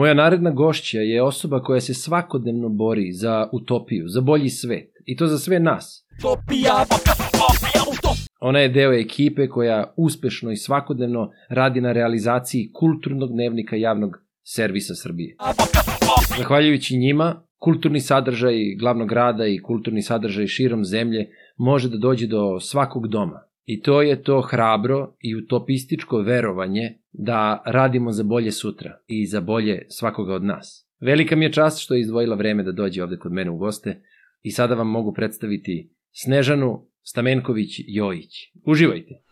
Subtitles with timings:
[0.00, 4.92] Moja naredna gošća je osoba koja se svakodnevno bori za utopiju, za bolji svet.
[5.06, 6.06] I to za sve nas.
[6.18, 8.26] Utopija, utopija, utopija.
[8.40, 14.10] Ona je deo ekipe koja uspešno i svakodnevno radi na realizaciji kulturnog dnevnika javnog
[14.42, 15.36] servisa Srbije.
[16.38, 22.60] Zahvaljujući njima, kulturni sadržaj glavnog grada i kulturni sadržaj širom zemlje može da dođe do
[22.60, 23.49] svakog doma.
[23.72, 29.40] I to je to hrabro i utopističko verovanje da radimo za bolje sutra i za
[29.40, 30.88] bolje svakoga od nas.
[31.00, 34.02] Velika mi je čast što je izdvojila vreme da dođe ovde kod mene u goste
[34.42, 35.90] i sada vam mogu predstaviti
[36.24, 38.32] Snežanu Stamenković-Jojić.
[38.66, 39.29] Uživajte!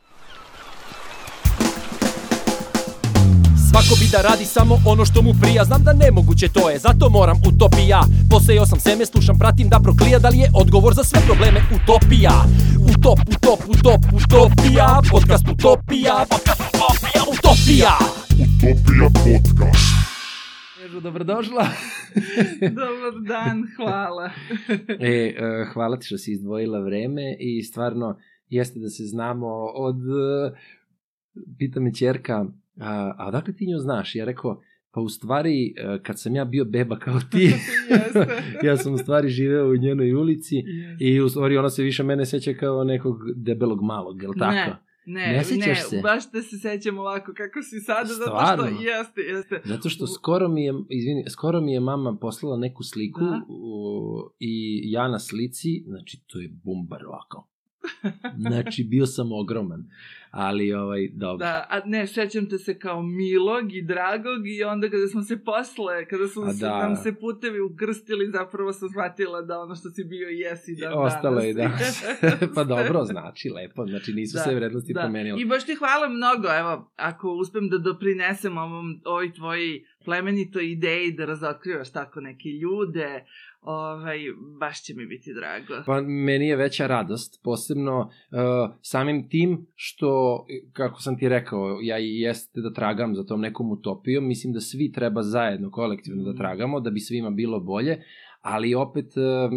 [3.78, 5.64] Svako bi da radi samo ono što mu prija.
[5.64, 8.01] Znam da nemoguće to je, zato moram utopija.
[8.30, 10.18] Posejao sam seme, slušam, pratim da proklija.
[10.18, 12.34] Da li je odgovor za sve probleme utopija?
[12.92, 14.88] Utop, utop, utop, utopija.
[15.12, 16.14] Podcast utopija.
[16.32, 17.95] Podcast utopija, utopija.
[18.45, 19.90] Utopija podcast.
[21.02, 21.66] Dobrodošla!
[22.80, 24.30] Dobar dan, hvala.
[25.10, 25.34] e, e,
[25.73, 28.18] hvala ti što si izdvojila vreme i stvarno
[28.49, 29.99] jeste da se znamo od...
[29.99, 30.59] e,
[31.59, 32.46] Pita me čerka,
[32.80, 34.15] a, a odakle ti nju znaš?
[34.15, 37.52] Ja rekao, pa u stvari, e, kad sam ja bio beba kao ti,
[38.66, 41.04] ja sam u stvari živeo u njenoj ulici Jeste.
[41.04, 44.54] i u stvari ona se više mene seća kao nekog debelog malog, je li tako?
[44.54, 46.01] Ne, ne, Ne ne, se?
[46.02, 48.65] baš da se sećam ovako kako si sada, zato Stvarno?
[48.66, 49.60] što jeste, jeste.
[49.65, 53.40] Zato što skoro mi je, izvini, skoro mi je mama poslala neku sliku Da.
[53.49, 57.49] u, i ja na slici, znači to je bumbar ovako.
[58.49, 59.84] Znači bio sam ogroman,
[60.30, 61.46] ali ovaj, dobro.
[61.46, 65.44] Da, a ne, sećam te se kao milog i dragog i onda kada smo se
[65.44, 66.78] posle, kada su se, da.
[66.78, 71.41] nam se putevi ukrstili, zapravo sam shvatila da ono što si bio jesi da Ostalo
[71.41, 71.71] je da.
[72.54, 75.00] pa dobro, znači lepo, znači nisu Da, sve vrednosti Da.
[75.00, 75.41] promenile.
[75.41, 81.12] I baš ti hvala mnogo, evo, ako uspem da doprinesem ovom, ovoj tvoji plemenitoj ideji
[81.12, 83.25] da razotkrivaš tako neke ljude,
[83.62, 84.19] ovaj,
[84.60, 85.84] baš će mi biti drago.
[85.87, 88.09] Pa meni je veća radost, posebno uh,
[88.83, 93.71] samim tim što, kako sam ti rekao, ja i jeste da tragam za tom nekom
[93.71, 96.39] utopijom, mislim da svi treba zajedno, kolektivno da Mhm.
[96.39, 98.03] tragamo, da bi svima bilo bolje,
[98.41, 99.51] ali opet uh,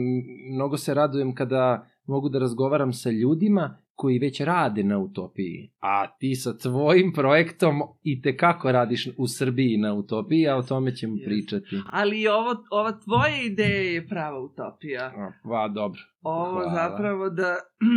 [0.55, 6.07] mnogo se radujem kada mogu da razgovaram sa ljudima koji već rade na utopiji, a
[6.19, 10.95] ti sa tvojim projektom i te kako radiš u Srbiji na utopiji, a o tome
[10.95, 11.25] ćemo Jeste.
[11.25, 11.81] pričati.
[11.91, 15.33] Ali ovo, ova tvoja ideja je prava utopija.
[15.43, 15.99] Pa dobro.
[16.21, 16.73] Ovo Hvala.
[16.73, 17.55] zapravo da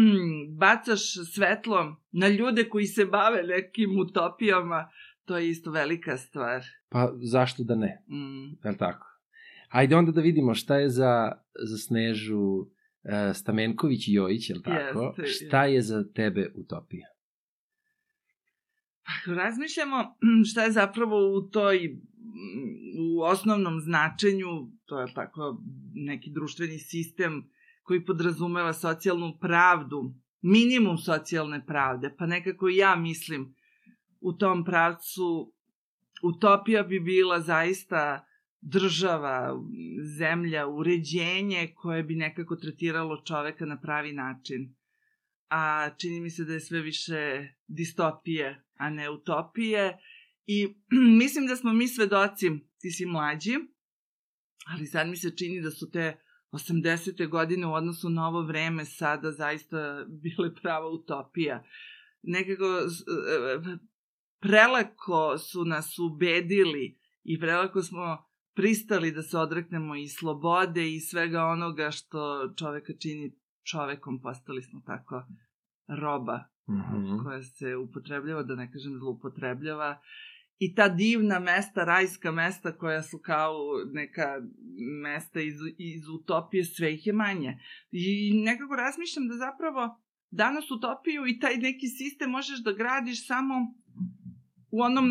[0.62, 1.00] bacaš
[1.34, 4.88] svetlo na ljude koji se bave nekim utopijama,
[5.24, 6.62] to je isto velika stvar.
[6.88, 8.02] Pa zašto da ne?
[8.08, 8.58] Mm.
[8.64, 9.06] Je li tako?
[9.68, 11.32] Hajde onda da vidimo šta je za,
[11.70, 12.66] za Snežu
[13.34, 15.14] Stamenković Jojić, je li tako?
[15.18, 17.06] Jeste, šta je za tebe utopija?
[19.04, 20.16] Ako razmišljamo
[20.50, 24.48] šta je zapravo u toj mm, u osnovnom značenju,
[24.84, 25.62] to je tako
[25.94, 27.50] neki društveni sistem
[27.82, 33.54] koji podrazumeva socijalnu pravdu, minimum socijalne pravde, pa nekako ja mislim
[34.20, 35.52] u tom pravcu
[36.22, 38.26] utopija bi bila zaista
[38.64, 39.60] država,
[40.18, 44.74] zemlja, uređenje koje bi nekako tretiralo čoveka na pravi način.
[45.48, 49.98] A čini mi se da je sve više distopije, a ne utopije.
[50.46, 50.74] I
[51.20, 53.54] mislim da smo mi svedoci, ti si mlađi,
[54.66, 56.20] ali sad mi se čini da su te
[56.52, 57.28] 80.
[57.28, 61.64] godine u odnosu na ovo vreme sada zaista bile prava utopija.
[62.22, 63.78] Nekako s- e,
[64.40, 71.44] prelako su nas ubedili i prelako smo pristali da se odreknemo i slobode i svega
[71.44, 73.32] onoga što čoveka čini
[73.62, 75.22] čovekom, postali smo tako
[75.88, 77.18] roba Mhm.
[77.22, 80.00] koja se upotrebljava, da ne kažem zloupotrebljava.
[80.58, 83.54] I ta divna mesta, rajska mesta koja su kao
[83.92, 84.40] neka
[85.02, 87.58] mesta iz, iz utopije, sve ih je manje.
[87.90, 90.00] I nekako razmišljam da zapravo
[90.30, 93.54] danas utopiju i taj neki sistem možeš da gradiš samo
[94.70, 95.06] u onom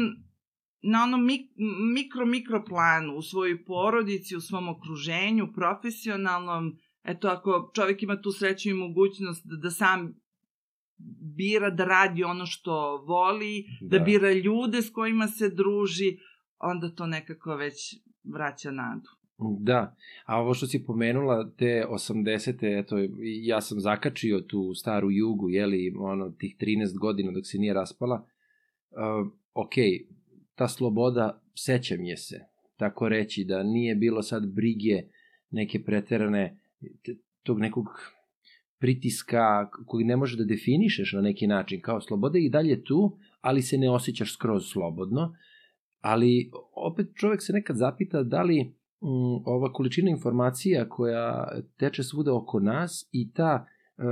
[0.83, 1.51] na onom mik,
[1.93, 8.31] mikro, mikro planu, u svojoj porodici, u svom okruženju, profesionalnom, eto ako čovjek ima tu
[8.31, 10.13] sreću i mogućnost da, da sam
[11.35, 13.97] bira da radi ono što voli, da.
[13.97, 16.17] da bira ljude s kojima se druži,
[16.59, 19.09] onda to nekako već vraća nadu.
[19.59, 19.95] Da,
[20.25, 22.79] a ovo što si pomenula, te 80.
[22.79, 22.95] eto,
[23.43, 28.25] ja sam zakačio tu staru jugu, jeli, ono, tih 13 godina dok se nije raspala.
[28.91, 29.73] Uh, ok,
[30.55, 32.39] ta sloboda, sećam je se,
[32.77, 35.01] tako reći, da nije bilo sad brige
[35.49, 36.59] neke preterane,
[37.43, 37.85] tog nekog
[38.79, 43.61] pritiska koji ne možeš da definišeš na neki način, kao sloboda i dalje tu, ali
[43.61, 45.35] se ne osjećaš skroz slobodno,
[46.01, 48.73] ali opet čovek se nekad zapita da li m,
[49.45, 51.47] ova količina informacija koja
[51.77, 53.65] teče svuda oko nas i ta
[53.97, 54.03] e,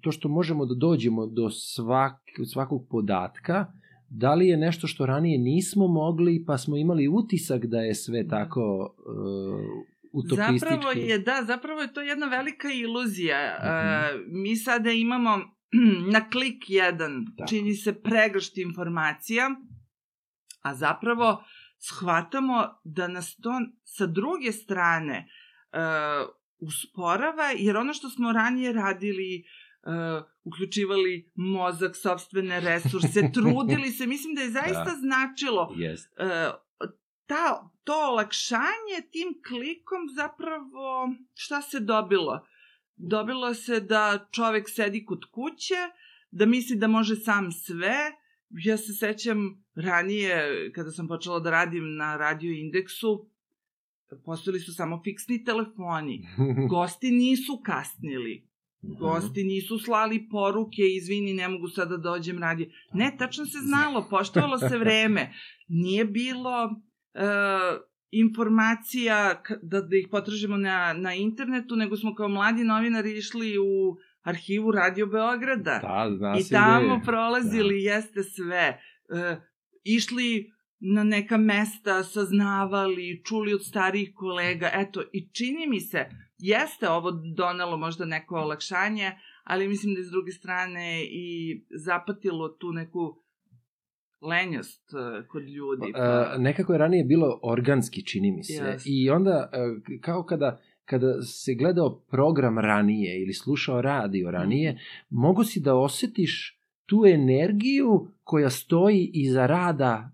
[0.00, 2.20] to što možemo da dođemo do svak,
[2.52, 3.66] svakog podatka,
[4.10, 8.28] da li je nešto što ranije nismo mogli pa smo imali utisak da je sve
[8.28, 9.64] tako uh,
[10.12, 10.58] utopistički?
[10.58, 13.56] Zapravo je, da, zapravo je to jedna velika iluzija.
[13.58, 14.14] Uh -huh.
[14.14, 15.38] uh, mi sada imamo
[16.14, 17.46] na klik jedan, da.
[17.46, 19.50] čini se pregršt informacija,
[20.62, 21.44] a zapravo
[21.78, 23.50] shvatamo da nas to
[23.84, 25.28] sa druge strane
[25.72, 26.28] uh,
[26.58, 29.44] usporava, jer ono što smo ranije radili,
[29.82, 34.96] uh, uključivali mozak, sobstvene resurse, trudili se, mislim da je zaista da.
[35.00, 35.98] značilo yes.
[36.18, 36.60] uh,
[37.26, 42.46] ta, to olakšanje tim klikom zapravo šta se dobilo?
[42.96, 45.80] Dobilo se da čovek sedi kod kuće,
[46.30, 47.96] da misli da može sam sve.
[48.50, 53.28] Ja se sećam ranije, kada sam počela da radim na radio indeksu,
[54.24, 56.26] postojali su samo fiksni telefoni.
[56.70, 58.49] Gosti nisu kasnili.
[58.82, 62.72] Gosti nisu slali poruke, izvini, ne mogu sada da dođem radi.
[62.92, 65.32] Ne, tačno se znalo, poštovalo se vreme.
[65.68, 67.80] Nije bilo uh,
[68.10, 73.96] informacija da, da ih potražimo na, na internetu, nego smo kao mladi novinari išli u
[74.22, 75.80] arhivu Radio Beograda.
[75.82, 77.02] Da, zna I tamo je.
[77.04, 77.90] prolazili, da.
[77.90, 78.80] jeste sve.
[79.08, 79.42] Uh,
[79.84, 84.70] išli na neka mesta, saznavali, čuli od starijih kolega.
[84.74, 86.06] Eto, i čini mi se,
[86.40, 89.12] jeste ovo donelo možda neko olakšanje,
[89.44, 93.22] ali mislim da je s druge strane i zapatilo tu neku
[94.22, 95.92] lenjost e, kod ljudi.
[95.92, 96.00] Pa...
[96.00, 98.62] A, nekako je ranije bilo organski, čini mi se.
[98.62, 98.82] Yes.
[98.86, 104.76] I onda, e, kao kada kada se gledao program ranije ili slušao radio ranije, mm.
[105.10, 110.10] mogu si da osetiš tu energiju koja stoji iza rada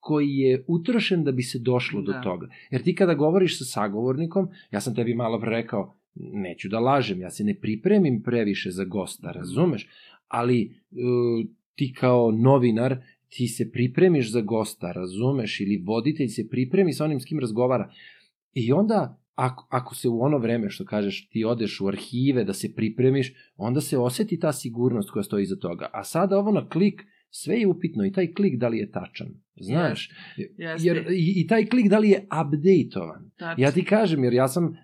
[0.00, 2.12] koji je utrošen da bi se došlo da.
[2.12, 2.48] do toga.
[2.70, 7.20] Jer ti kada govoriš sa sagovornikom, ja sam tebi malo pre rekao, neću da lažem,
[7.20, 9.88] ja se ne pripremim previše za gosta, razumeš?
[10.28, 12.96] Ali uh, ti kao novinar,
[13.28, 15.60] ti se pripremiš za gosta, razumeš?
[15.60, 17.90] Ili voditelj se pripremi sa onim s kim razgovara.
[18.52, 22.52] I onda ako, ako se u ono vreme, što kažeš, ti odeš u arhive da
[22.52, 25.90] se pripremiš, onda se oseti ta sigurnost koja stoji iza toga.
[25.92, 29.28] A sada ovo na klik, sve je upitno i taj klik da li je tačan.
[29.60, 30.10] Znaš,
[30.58, 30.86] yes.
[30.86, 33.30] jer i, i taj klik da li je updateovan.
[33.36, 33.64] Tačno.
[33.64, 34.76] Ja ti kažem, jer ja sam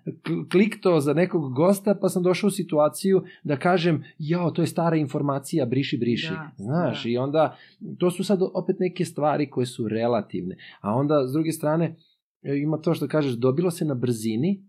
[0.51, 4.95] kliktao za nekog gosta pa sam došao u situaciju da kažem, jao, to je stara
[4.95, 6.29] informacija, briši, briši.
[6.29, 7.09] Da, Znaš, da.
[7.09, 7.57] i onda
[7.99, 10.57] to su sad opet neke stvari koje su relativne.
[10.81, 11.95] A onda, s druge strane,
[12.43, 14.63] ima to što kažeš, dobilo se na brzini,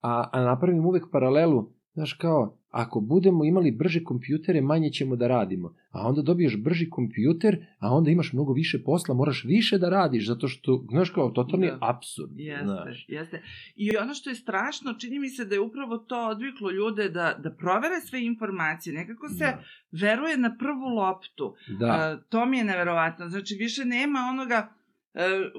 [0.00, 5.28] a, a napravim uvek paralelu, znaš kao, ako budemo imali brže kompjutere, manje ćemo da
[5.28, 5.74] radimo.
[5.90, 10.26] A onda dobiješ brži kompjuter, a onda imaš mnogo više posla, moraš više da radiš,
[10.26, 11.78] zato što, znaš kao, totalni da.
[11.80, 12.30] absurd.
[12.36, 13.04] Jeste, znaš.
[13.08, 13.42] jeste.
[13.76, 17.34] I ono što je strašno, čini mi se da je upravo to odviklo ljude da,
[17.42, 18.94] da provere sve informacije.
[18.94, 19.62] Nekako se da.
[19.90, 21.54] veruje na prvu loptu.
[21.78, 21.86] Da.
[21.86, 23.28] A, to mi je neverovatno.
[23.28, 24.74] Znači, više nema onoga
[25.14, 25.50] E,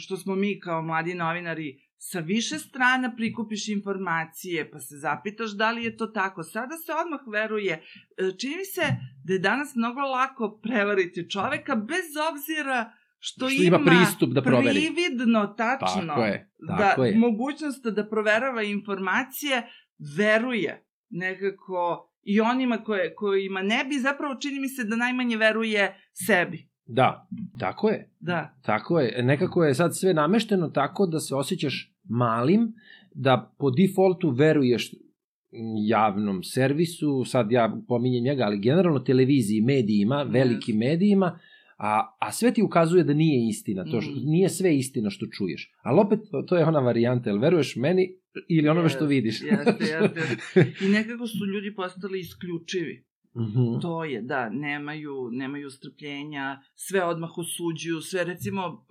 [0.00, 5.70] što smo mi kao mladi novinari sa više strana prikupiš informacije, pa se zapitaš da
[5.70, 6.42] li je to tako.
[6.42, 7.72] Sada se odmah veruje.
[7.72, 8.82] E, čini se
[9.24, 14.42] da je danas mnogo lako prevariti čoveka bez obzira što, što ima, ima pristup da
[14.42, 14.80] proveri.
[14.80, 16.06] Prividno, tačno.
[16.06, 17.16] Tako je, tako da, je.
[17.18, 19.62] Mogućnost da proverava informacije,
[20.16, 26.00] veruje nekako i onima koje, kojima ne bi, zapravo čini mi se da najmanje veruje
[26.12, 26.71] sebi.
[26.86, 28.10] Da, tako je.
[28.20, 28.54] Da.
[28.62, 29.22] Tako je.
[29.22, 32.72] Nekako je sad sve namešteno tako da se osjećaš malim,
[33.14, 34.94] da po defaultu veruješ
[35.88, 41.38] javnom servisu, sad ja pominjem njega, ali generalno televiziji, medijima, velikim medijima,
[41.78, 44.24] a, a sve ti ukazuje da nije istina, to što, mm.
[44.24, 45.72] nije sve istina što čuješ.
[45.82, 48.16] Ali opet, to je ona varijanta, jel veruješ meni
[48.48, 49.42] ili onome što vidiš?
[49.42, 50.20] Jeste, jeste.
[50.84, 53.04] I nekako su ljudi postali isključivi.
[53.34, 53.80] Mm -hmm.
[53.82, 58.86] To je, da, nemaju, nemaju strpljenja, sve odmah osuđuju, sve recimo,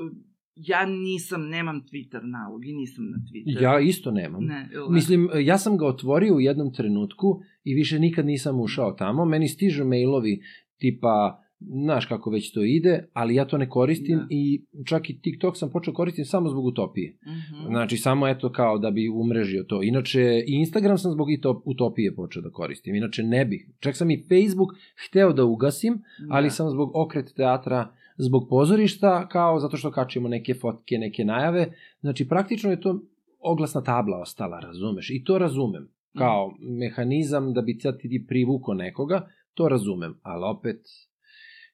[0.56, 3.64] ja nisam, nemam Twitter nalog i nisam na Twitteru.
[3.64, 4.46] Ja isto nemam.
[4.46, 9.26] Ne, Mislim, ja sam ga otvorio u jednom trenutku i više nikad nisam ušao tamo.
[9.26, 10.42] Meni stižu mailovi
[10.78, 14.25] tipa znaš kako već to ide, ali ja to ne koristim da.
[14.30, 17.18] i čak i TikTok sam počeo koristim samo zbog utopije.
[17.25, 17.65] Uh mhm.
[17.65, 17.68] -huh.
[17.68, 19.84] Znači, samo eto kao da bi umrežio to.
[19.84, 22.96] Inače, i Instagram sam zbog i to, utopije počeo da koristim.
[22.96, 23.70] Inače, ne bih.
[23.80, 24.70] Čak sam i Facebook
[25.08, 26.36] hteo da ugasim, da.
[26.36, 27.88] ali sam zbog okret teatra,
[28.18, 31.74] zbog pozorišta, kao zato što kačimo neke fotke, neke najave.
[32.00, 33.01] Znači, praktično je to
[33.39, 35.10] oglasna tabla ostala, razumeš?
[35.10, 35.88] I to razumem.
[36.18, 40.15] Kao uh mehanizam da bi ti privuko nekoga, to razumem.
[40.22, 40.82] Ali opet,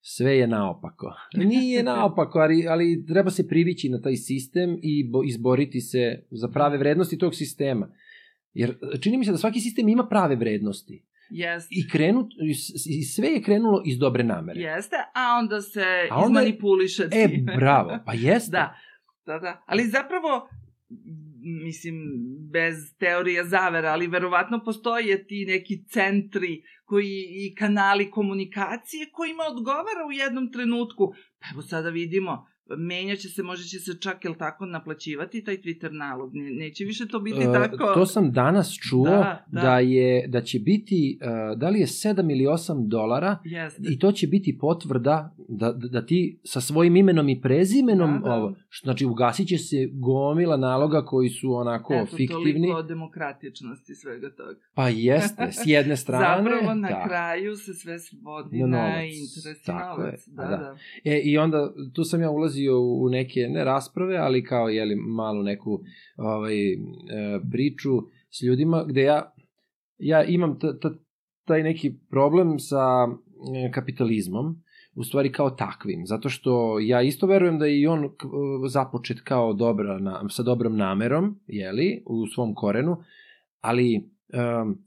[0.10, 1.14] sve je naopako.
[1.54, 6.48] Nije naopako, ali, ali treba se privići na taj sistem i bo, izboriti se za
[6.48, 7.90] prave vrednosti tog sistema.
[8.54, 11.04] Jer čini mi se da svaki sistem ima prave vrednosti.
[11.30, 11.68] Jeste.
[11.72, 12.28] I, krenu,
[12.90, 14.62] I sve je krenulo iz dobre namere.
[14.62, 18.52] Jeste, a onda se A onda izmanipuliše E, bravo, pa jeste.
[18.52, 18.76] Da,
[19.26, 19.64] da, da.
[19.66, 20.50] Ali zapravo,
[21.42, 21.96] mislim,
[22.52, 30.06] bez teorija zavera, ali verovatno postoje ti neki centri koji i kanali komunikacije kojima odgovara
[30.08, 31.14] u jednom trenutku.
[31.40, 35.92] Pa evo sada vidimo, menjaće se, može će se čak, jel tako, naplaćivati taj Twitter
[35.92, 36.30] nalog.
[36.34, 37.94] Ne, neće više to biti E, tako.
[37.94, 39.62] To sam danas čuo da, Da, da.
[39.62, 39.80] da.
[39.80, 43.82] je da će biti e, da li je 7 ili 8 dolara Jeste.
[43.86, 45.08] i to će biti potvrda
[45.50, 48.34] da, da, da ti sa svojim imenom i prezimenom Da, da.
[48.34, 52.84] ovo što znači ugasit će se gomila naloga koji su onako Eto, fiktivni toliko o
[52.84, 54.60] demokratičnosti svega toga.
[54.74, 57.04] pa jeste s jedne strane Zapravo na da.
[57.08, 60.28] kraju se sve svodi Na na, interes i je, novac.
[60.28, 60.50] Da, da.
[60.50, 60.76] da.
[61.06, 61.58] E, i onda
[61.94, 65.80] tu sam ja ulazio u neke, ne rasprave, ali kao, jeli, malu neku
[66.18, 66.78] ovaj, e,
[67.52, 67.92] priču
[68.30, 69.34] s ljudima, gde ja,
[69.98, 70.90] ja imam t, t,
[71.46, 73.08] taj neki problem sa
[73.66, 74.64] e, kapitalizmom,
[74.96, 78.26] u stvari kao takvim, zato što ja isto verujem da je i on k-
[78.70, 82.98] započet kao dobra, na, sa dobrom namerom, jeli, u svom korenu,
[83.62, 84.10] ali
[84.64, 84.86] um,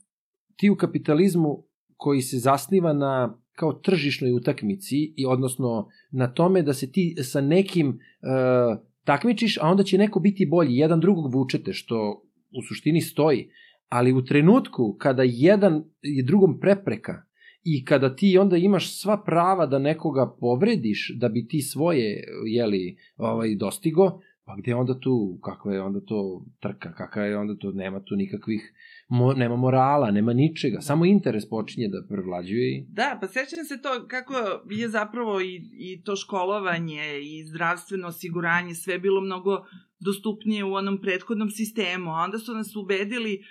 [0.57, 1.65] ti u kapitalizmu
[1.97, 7.41] koji se zasniva na kao tržišnoj utakmici i odnosno na tome da se ti sa
[7.41, 12.23] nekim uh, takmičiš, a onda će neko biti bolji, jedan drugog vučete, što
[12.59, 13.51] u suštini stoji.
[13.89, 17.23] Ali u trenutku kada jedan je drugom prepreka
[17.63, 22.97] i kada ti onda imaš sva prava da nekoga povrediš, da bi ti svoje, jeli,
[23.17, 27.71] ovaj, dostigo, pa gde onda tu, kakva je onda to trka, kakva je onda to,
[27.73, 28.73] nema tu nikakvih,
[29.09, 32.85] mo, nema morala, nema ničega, samo interes počinje da prevlađuje i...
[32.89, 34.35] Da, pa sećam se to kako
[34.71, 39.65] je zapravo i, i to školovanje i zdravstveno osiguranje sve bilo mnogo
[40.01, 43.45] dostupnije u onom prethodnom sistemu, a onda su nas ubedili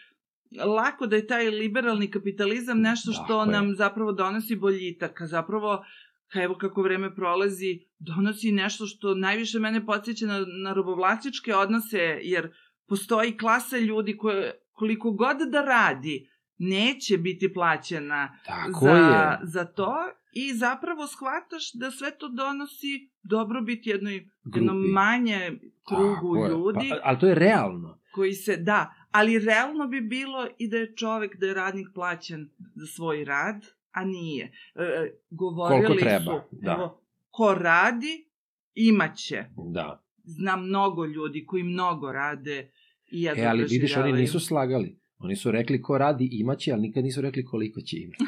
[0.65, 3.51] lako da je taj liberalni kapitalizam nešto što Tako je.
[3.51, 5.83] nam zapravo donosi boljitak, a zapravo
[6.31, 12.19] ka evo kako vreme prolazi, donosi nešto što najviše mene podsjeća na, na robovlastičke odnose,
[12.21, 12.51] jer
[12.87, 19.39] postoji klasa ljudi koje koliko god da radi, neće biti plaćena Tako za, je.
[19.43, 19.95] za to
[20.31, 25.51] i zapravo shvataš da sve to donosi dobrobit jednoj, jednom manje
[25.87, 26.49] krugu Tako je.
[26.49, 27.99] ljudi Pa, ali to je realno.
[28.11, 32.49] koji se, da, ali realno bi bilo i da je čovek, da je radnik plaćen
[32.75, 34.51] za svoj rad, a nije.
[34.75, 36.71] E, govorili Koliko treba, su, da.
[36.71, 38.29] evo, ko radi,
[38.75, 39.45] imaće.
[39.57, 40.03] Da.
[40.23, 42.71] Znam mnogo ljudi koji mnogo rade
[43.11, 44.99] i jedno E, ali vidiš, oni nisu slagali.
[45.19, 48.23] Oni su rekli ko radi imaće, ali nikad nisu rekli koliko će imati.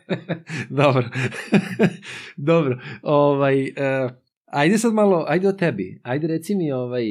[0.82, 1.10] Dobro.
[2.36, 2.80] Dobro.
[3.02, 4.10] Ovaj, uh,
[4.46, 6.00] ajde sad malo, ajde o tebi.
[6.02, 7.04] Ajde reci mi, ovaj,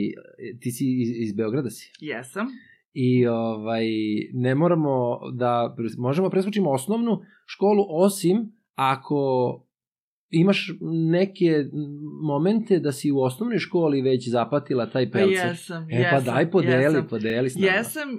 [0.59, 1.91] ti si iz, iz Beograda si.
[1.99, 2.47] Jesam.
[2.93, 3.83] I ovaj,
[4.33, 4.91] ne moramo
[5.33, 8.37] da, možemo presvučimo osnovnu školu, osim
[8.75, 9.17] ako
[10.29, 10.69] imaš
[11.09, 11.65] neke
[12.21, 15.47] momente da si u osnovnoj školi već zapatila taj Pa pelcer.
[15.47, 16.11] jesam, E jesam.
[16.15, 17.07] pa daj podeli, jesam.
[17.09, 17.67] podeli s nama.
[17.67, 18.15] Jesam, e,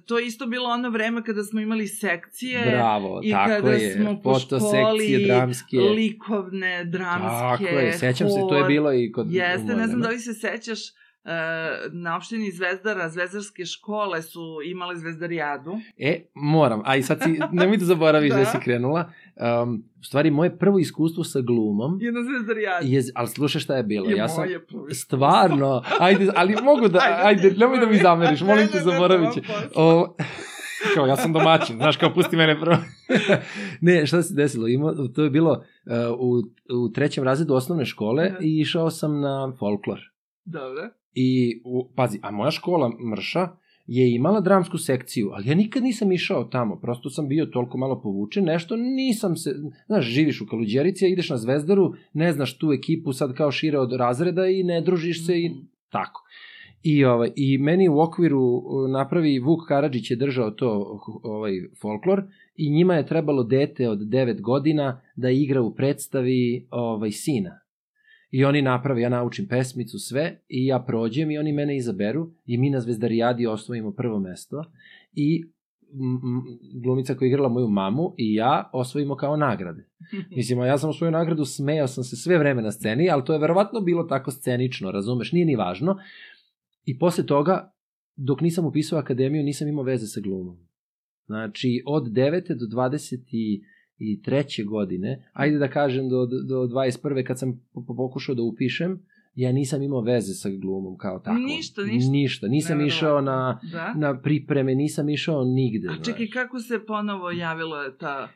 [0.00, 2.66] to je isto bilo ono vreme kada smo imali sekcije.
[2.66, 3.92] Bravo, I tako kada je.
[3.92, 5.76] smo po školi dramske.
[5.78, 8.68] likovne, dramske, Tako je, sećam se, to je hor.
[8.68, 9.32] bilo i kod...
[9.32, 10.78] Jeste, ne znam da li se sećaš,
[11.92, 15.76] na opštini Zvezdara, zvezdarske škole su imale zvezdarijadu.
[15.98, 18.44] E, moram, a i sad si, nemoj da zaboraviš da, Da.
[18.44, 19.10] si krenula.
[19.62, 22.86] Um, u stvari, moje prvo iskustvo sa glumom, Jedna zvezdarijada.
[22.86, 24.10] je, ali slušaj šta je bilo.
[24.10, 28.40] Je ja sam, moje prvo stvarno, ajde, ali mogu da, ajde, nemoj da mi zameriš,
[28.40, 29.40] molim te, zaboravit ću.
[29.74, 30.16] O,
[30.94, 32.76] kao, ja sam domaćin, znaš, kao, pusti mene prvo.
[33.80, 34.68] ne, šta se desilo?
[34.68, 36.42] Ima, to je bilo uh, u,
[36.84, 38.36] u trećem razredu osnovne škole Aha.
[38.40, 40.00] i išao sam na folklor.
[40.44, 40.90] Dobro.
[41.14, 43.48] I, u, pazi, a moja škola Mrša
[43.86, 48.00] je imala dramsku sekciju, ali ja nikad nisam išao tamo, prosto sam bio toliko malo
[48.02, 49.54] povučen, nešto nisam se,
[49.86, 53.92] znaš, živiš u Kaluđerici, ideš na Zvezdaru, ne znaš tu ekipu sad kao šire od
[53.92, 55.58] razreda i ne družiš se i Mhm.
[55.90, 56.20] tako.
[56.82, 62.22] I, ovaj, I meni u okviru napravi Vuk Karadžić je držao to ovaj, folklor
[62.56, 67.60] i njima je trebalo dete od 9 godina da igra u predstavi ovaj, sina.
[68.34, 72.58] I oni naprave, ja naučim pesmicu, sve, i ja prođem i oni mene izaberu i
[72.58, 74.64] mi na Zvezdarijadi osvojimo prvo mesto
[75.12, 75.44] i
[76.82, 79.88] glumica koja je igrala moju mamu i ja osvojimo kao nagrade.
[80.36, 83.32] Mislim, a ja sam osvojio nagradu, smejao sam se sve vreme na sceni, ali to
[83.32, 85.96] je verovatno bilo tako scenično, razumeš, nije ni važno.
[86.84, 87.72] I posle toga,
[88.16, 90.58] dok nisam upisao akademiju, nisam imao veze sa glumom.
[91.26, 92.48] Znači, od 9.
[92.48, 92.66] do
[93.30, 93.62] i
[94.24, 97.24] treće godine, ajde da kažem do, do 21.
[97.24, 99.02] kad sam po- po- pokušao da upišem,
[99.34, 101.36] ja nisam imao veze sa glumom kao tako.
[101.38, 102.10] Ništa, ništa.
[102.10, 102.48] Ništa.
[102.48, 102.96] Nisam Neverovatno.
[102.96, 103.94] išao na, Da?
[103.94, 105.88] na pripreme, nisam išao nigde.
[105.90, 108.28] A čekaj, kako se ponovo javila ta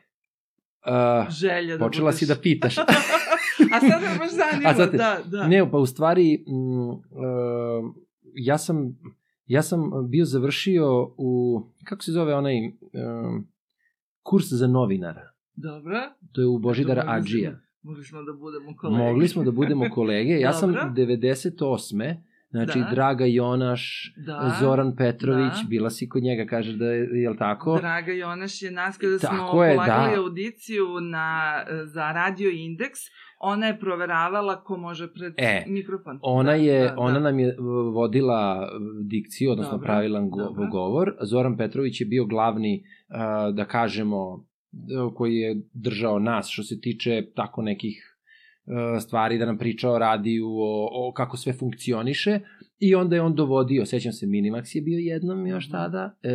[0.81, 2.19] Uh, želja da počela budeš...
[2.19, 2.77] si da pitaš.
[3.73, 5.47] A sad me baš zanima, A sad da, da.
[5.47, 6.99] Ne, pa u stvari, mm, uh,
[8.35, 8.97] ja sam
[9.47, 10.85] ja sam bio završio
[11.17, 13.47] u, kako se zove onaj um,
[14.21, 15.31] kurs za novinara.
[15.61, 15.99] Dobro.
[16.31, 17.59] To je u Božidara Dobro, Adžija.
[17.81, 19.03] Mogli smo da budemo kolege.
[19.03, 20.39] Mogli smo da budemo kolege.
[20.39, 20.89] Ja sam Dobro.
[20.95, 22.15] 98.
[22.51, 22.89] Znači, Da.
[22.91, 24.55] Draga Jonaš, Da.
[24.61, 25.67] Zoran Petrović, Da.
[25.69, 27.77] bila si kod njega, kažeš da je, je li tako?
[27.77, 30.21] Draga Jonaš je nas kada smo Tako je, polagali da.
[30.21, 31.53] audiciju na,
[31.85, 32.99] za Radio Indeks,
[33.39, 36.19] ona je proveravala ko može pred E, mikrofon.
[36.21, 36.95] Ona Da, je, da, da.
[36.97, 40.67] ona nam je uh, vodila uh, dikciju, odnosno Dobro, pravilan go, dobro.
[40.67, 41.13] govor.
[41.21, 42.83] Zoran Petrović je bio glavni,
[43.53, 44.45] da kažemo,
[45.13, 48.17] koji je držao nas što se tiče tako nekih
[48.65, 52.39] uh, stvari, da nam priča o radiju, o, o kako sve funkcioniše.
[52.79, 55.71] I onda je on dovodio, sećam se, Minimax je bio jednom još Mhm.
[55.71, 56.29] tada, e,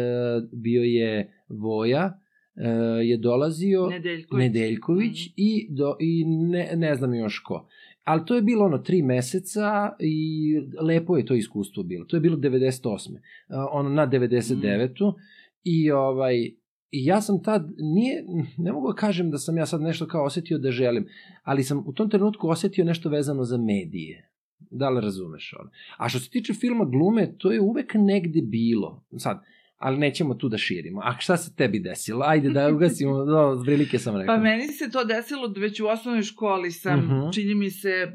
[0.52, 2.18] bio je Voja,
[2.56, 2.68] e,
[3.02, 4.42] je dolazio, Nedeljković.
[4.42, 5.32] Nedeljković Mhm.
[5.36, 7.68] i, do, i ne, ne znam još ko.
[8.04, 10.42] Ali to je bilo ono tri meseca i
[10.80, 12.04] lepo je to iskustvo bilo.
[12.04, 13.16] To je bilo 98.
[13.48, 15.06] A, ono na 99.
[15.06, 15.18] Mhm.
[15.64, 16.50] I ovaj
[16.94, 18.24] I ja sam tad, nije,
[18.58, 21.06] ne mogu da kažem da sam ja sad nešto kao osetio da želim,
[21.42, 24.30] ali sam u tom trenutku osetio nešto vezano za medije.
[24.70, 25.70] Da li razumeš ono?
[25.96, 29.04] A što se tiče filma glume, to je uvek negde bilo.
[29.18, 29.42] Sad,
[29.76, 31.00] ali nećemo tu da širimo.
[31.04, 32.24] A šta se tebi desilo?
[32.26, 34.36] Ajde da ugasimo, no, prilike sam rekao.
[34.36, 37.30] Pa meni se to desilo da već u osnovnoj školi sam, Mhm.
[37.34, 38.12] čini mi se,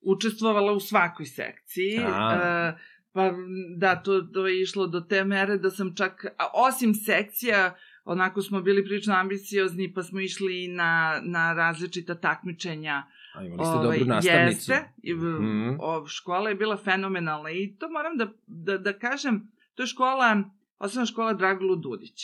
[0.00, 1.98] učestvovala u svakoj sekciji.
[2.06, 2.74] A.
[2.76, 2.78] E,
[3.12, 3.32] pa
[3.76, 7.74] da, to, to je išlo do te mere da sam čak, a, osim sekcija,
[8.06, 13.02] onako smo bili prilično ambiciozni, pa smo išli na, na različita takmičenja.
[13.34, 14.72] A imali ste dobru nastavnicu.
[14.72, 15.76] Jeste, i, Mhm.
[15.80, 19.42] o, škola je bila fenomenalna i to moram da, da, da kažem,
[19.74, 20.42] to je škola,
[20.78, 22.20] osnovna škola Dragolu Dudić.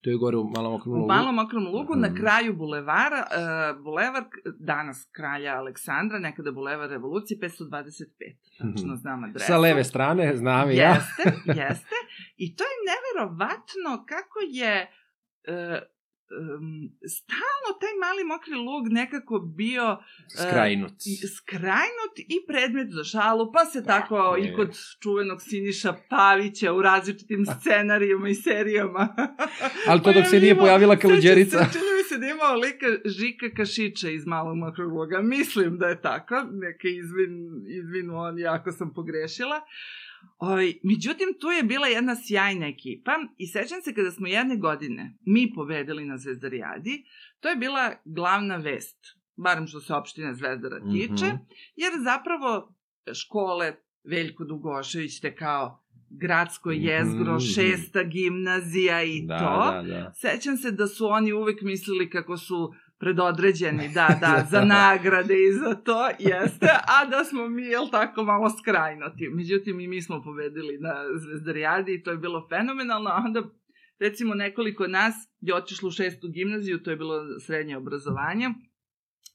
[0.00, 0.98] To je gore u malom okrugu.
[0.98, 2.16] U malom okrom lugu, na Mhm.
[2.16, 4.24] kraju bulevara, uh, bulevar,
[4.58, 8.38] danas kralja Aleksandra, nekada bulevar revolucije, 525.
[8.58, 9.44] Tačno znam adresu.
[9.44, 9.46] Mhm.
[9.48, 10.88] Sa leve strane, znam i ja.
[10.88, 11.96] Jeste, jeste.
[12.36, 15.01] I to je neverovatno kako je uh,
[15.48, 19.98] um, stalno taj mali mokri lug nekako bio
[20.40, 20.92] Skrajnut.
[21.06, 24.54] i skrajnut i predmet za šalu, pa se tako Tako i je.
[24.54, 29.08] kod čuvenog Siniša Pavića u različitim scenarijama i serijama.
[29.88, 31.58] Ali to dok se nije pojavila kaluđerica.
[31.72, 35.20] Čini mi se da imao lika Žika Kašića iz malog mokrog luga.
[35.22, 36.34] Mislim da je tako.
[36.52, 39.60] Neka izvin, izvinu on jako sam pogrešila.
[40.38, 45.14] Oj, međutim, tu je bila jedna sjajna ekipa i sećam se kada smo jedne godine
[45.20, 47.04] mi pobedili na Zvezdarijadi,
[47.40, 48.98] to je bila glavna vest,
[49.36, 51.36] barem što se opštine Zvezdara tiče, Mhm.
[51.76, 52.74] jer zapravo
[53.14, 57.44] škole Veljko Dugošević te kao gradsko Mhm, jezgro, mhm.
[57.44, 59.72] šesta gimnazija i Da, to.
[59.72, 60.12] da, da.
[60.14, 65.52] Sećam se da su oni uvek mislili kako su predodređeni, da, da, za nagrade i
[65.52, 69.28] za to, jeste, a da smo mi, jel tako, malo skrajnoti.
[69.28, 73.42] Međutim, i mi smo pobedili na Zvezdarijadi i to je bilo fenomenalno, a onda,
[73.98, 78.48] recimo, nekoliko nas je otišlo u šestu gimnaziju, to je bilo srednje obrazovanje,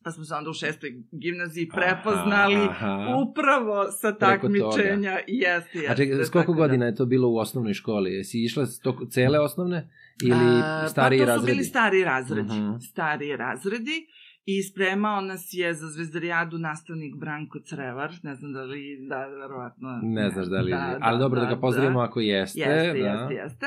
[0.04, 3.16] pa smo se onda u šestoj gimnaziji prepoznali Aha, aha.
[3.16, 5.12] upravo sa takmičenja.
[5.28, 5.92] Jeste, jeste.
[5.92, 8.14] A čekaj, s koliko tako da- godina je to bilo u osnovnoj školi?
[8.14, 9.90] Jesi išla toko, cele osnovne
[10.24, 11.52] ili A, stariji pa to su razredi?
[11.52, 12.54] bili stari razredi.
[12.54, 12.80] Mhm.
[12.80, 14.08] Stariji razredi.
[14.46, 18.12] I spremao nas je za zvezdarijadu nastavnik Branko Crevar.
[18.24, 20.00] Ne znam da li, da, verovatno.
[20.04, 20.74] Ne znaš da li...
[21.02, 22.60] ali dobro da, ga pozdravimo ako jeste.
[22.60, 23.08] Jeste, da.
[23.08, 23.66] jeste, jeste.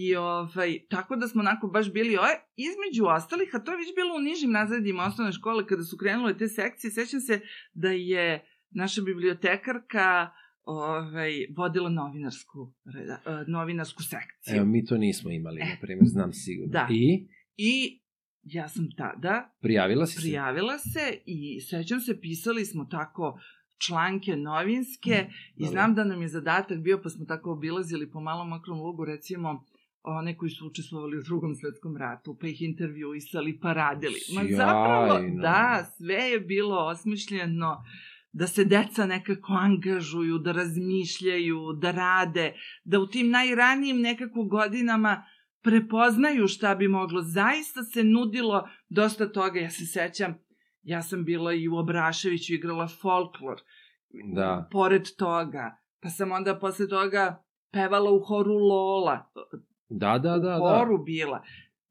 [0.00, 3.94] I ovaj, tako da smo onako baš bili ove, između ostalih, a to je već
[3.94, 7.40] bilo u nižim razredima osnovne škole kada su krenule te sekcije, sećam se
[7.74, 10.30] da je naša bibliotekarka
[10.64, 14.56] ovaj, vodila novinarsku, reda, eh, novinarsku sekciju.
[14.56, 16.72] Evo, mi to nismo imali, na primjer, znam sigurno.
[16.72, 16.86] Da.
[16.90, 18.00] I I
[18.42, 20.20] ja sam tada prijavila si se?
[20.20, 23.40] prijavila se i sećam se, pisali smo tako
[23.86, 25.70] članke novinske i dobro.
[25.70, 29.64] znam da nam je zadatak bio, pa smo tako obilazili po malom mokrom lugu, recimo,
[30.10, 34.20] one koji su učestvovali u drugom svetskom ratu, pa ih intervjuisali, pa radili.
[34.34, 34.56] Ma Sjajno.
[34.56, 37.84] zapravo, da, sve je bilo osmišljeno
[38.32, 45.24] da se deca nekako angažuju, da razmišljaju, da rade, da u tim najranijim nekako godinama
[45.62, 47.22] prepoznaju šta bi moglo.
[47.22, 49.60] Zaista se nudilo dosta toga.
[49.60, 50.34] Ja se sećam,
[50.82, 53.60] ja sam bila i u Obraševiću igrala folklor.
[54.34, 54.68] Da.
[54.72, 55.76] Pored toga.
[56.00, 59.30] Pa sam onda posle toga pevala u horu Lola.
[59.90, 60.56] Da, da, da.
[60.56, 60.76] u da.
[60.76, 61.42] horu bila.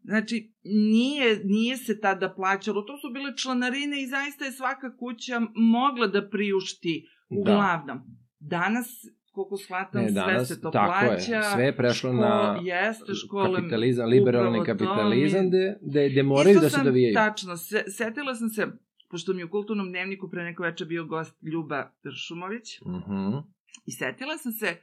[0.02, 5.42] Znači, nije, nije se tada plaćalo, to su bile članarine i zaista je svaka kuća
[5.56, 7.40] mogla da priušti Da.
[7.42, 8.00] uglavnom.
[8.40, 8.88] Danas,
[9.32, 11.36] koliko shvatam, Ne, danas, sve se to tako plaća.
[11.36, 16.52] je, sve je prešlo ško- na jeste, škole, kapitalizam, liberalni kapitalizam, gde, gde, gde moraju
[16.52, 17.14] Isto da se sam, dovijaju.
[17.16, 18.68] Tačno, se, setila sam se,
[19.10, 23.38] pošto mi u kulturnom dnevniku pre neko veče bio gost Ljuba Tršumović, Mhm.
[23.86, 24.76] i setila sam se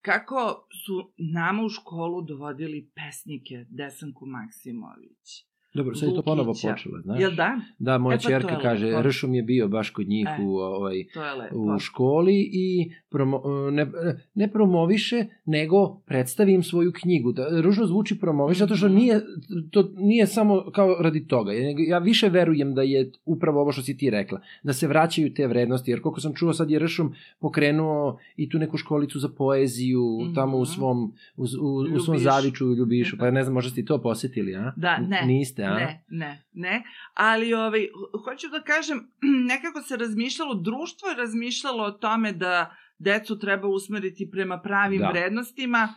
[0.00, 5.47] kako su nama u školu dovodili pesnike Desanku Maksimović.
[5.78, 7.20] Dobro, sad je to ponovo počelo, znaš?
[7.20, 7.60] Jel da?
[7.78, 9.02] Da, moja E, pa čerka kaže, lepo.
[9.02, 10.42] Ršum je bio baš kod njih E.
[10.42, 11.04] u, ovaj,
[11.52, 12.66] u školi i
[13.08, 13.86] promo, ne,
[14.34, 17.32] ne promoviše, nego predstavi im svoju knjigu.
[17.32, 18.96] Da, ružno zvuči promoviše, zato što Mhm.
[18.96, 19.20] nije,
[19.70, 21.52] to nije samo kao radi toga.
[21.78, 25.46] Ja više verujem da je upravo ovo što si ti rekla, da se vraćaju te
[25.46, 29.88] vrednosti, jer koliko sam čuo sad je Ršum pokrenuo i tu neku školicu za poeziju,
[30.18, 30.34] Mhm.
[30.34, 30.98] tamo u svom,
[31.36, 32.18] u, u, u svom Ljubišu.
[32.20, 34.72] zaviču u Ljubišu, pa ne znam, možda ste i to posetili, a?
[34.76, 35.22] Da, ne.
[35.26, 35.74] Niste, a?
[35.76, 36.82] Ne, ne, ne.
[37.14, 39.10] Ali ovaj, ho- hoću da kažem,
[39.46, 45.08] nekako se razmišljalo, društvo je razmišljalo o tome da decu treba usmeriti prema pravim Da.
[45.08, 45.94] vrednostima,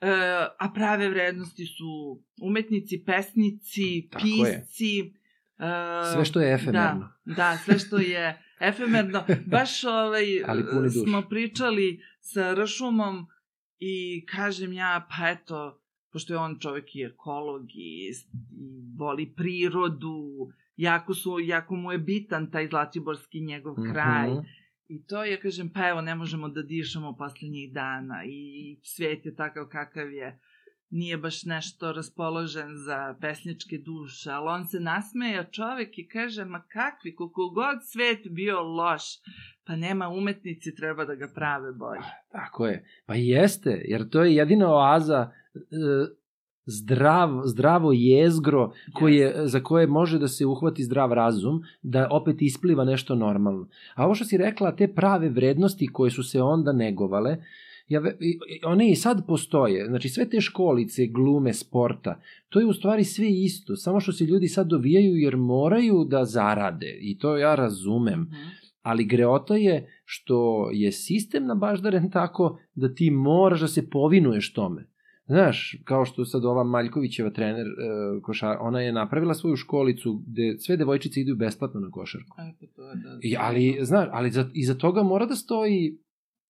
[0.00, 0.08] e,
[0.58, 4.60] a prave vrednosti su umetnici, pesnici, Tako je.
[4.60, 4.98] pisci.
[4.98, 7.12] e, Sve što je efemerno.
[7.24, 9.24] Da, da, sve što je efemerno.
[9.46, 10.24] Baš ovaj,
[11.04, 13.26] smo pričali sa Ršumom
[13.78, 15.81] i kažem ja, pa eto,
[16.12, 18.12] pošto je on čovjek i ekolog i, i
[18.98, 24.30] voli prirodu, jako, su, jako mu je bitan taj Zlatiborski njegov kraj.
[24.30, 24.40] Mhm.
[24.88, 29.34] I to ja kažem, pa evo, ne možemo da dišemo poslednjih dana i svijet je
[29.34, 30.40] takav kakav je.
[30.90, 36.62] Nije baš nešto raspoložen za pesničke duše, ali on se nasmeja čovek i kaže, ma
[36.62, 39.02] kakvi, koliko god svet bio loš,
[39.66, 42.02] pa nema umetnici, treba da ga prave bolje.
[42.32, 42.84] Tako je.
[43.06, 45.30] Pa jeste, jer to je jedina oaza
[46.66, 52.84] zdrav, zdravo jezgro koje, za koje može da se uhvati zdrav razum, da opet ispliva
[52.84, 53.68] nešto normalno.
[53.94, 57.36] A ovo što si rekla, te prave vrednosti koje su se onda negovale,
[57.88, 58.02] ja,
[58.64, 59.86] one i sad postoje.
[59.86, 64.24] Znači sve te školice, glume, sporta, to je u stvari sve isto, samo što se
[64.24, 68.20] ljudi sad dovijaju jer moraju da zarade i to ja razumem.
[68.20, 68.48] Mhm.
[68.82, 74.91] Ali greota je što je sistem nabaždaren tako da ti moraš da se povinuješ tome.
[75.32, 77.70] Znaš, kao što sad ova Maljkovićeva trener, e,
[78.22, 82.36] košar, ona je napravila svoju školicu gde sve devojčice idu besplatno na košarku.
[82.40, 83.18] E, pa to je da...
[83.22, 85.98] I, ali, znaš, ali za, iza toga mora da stoji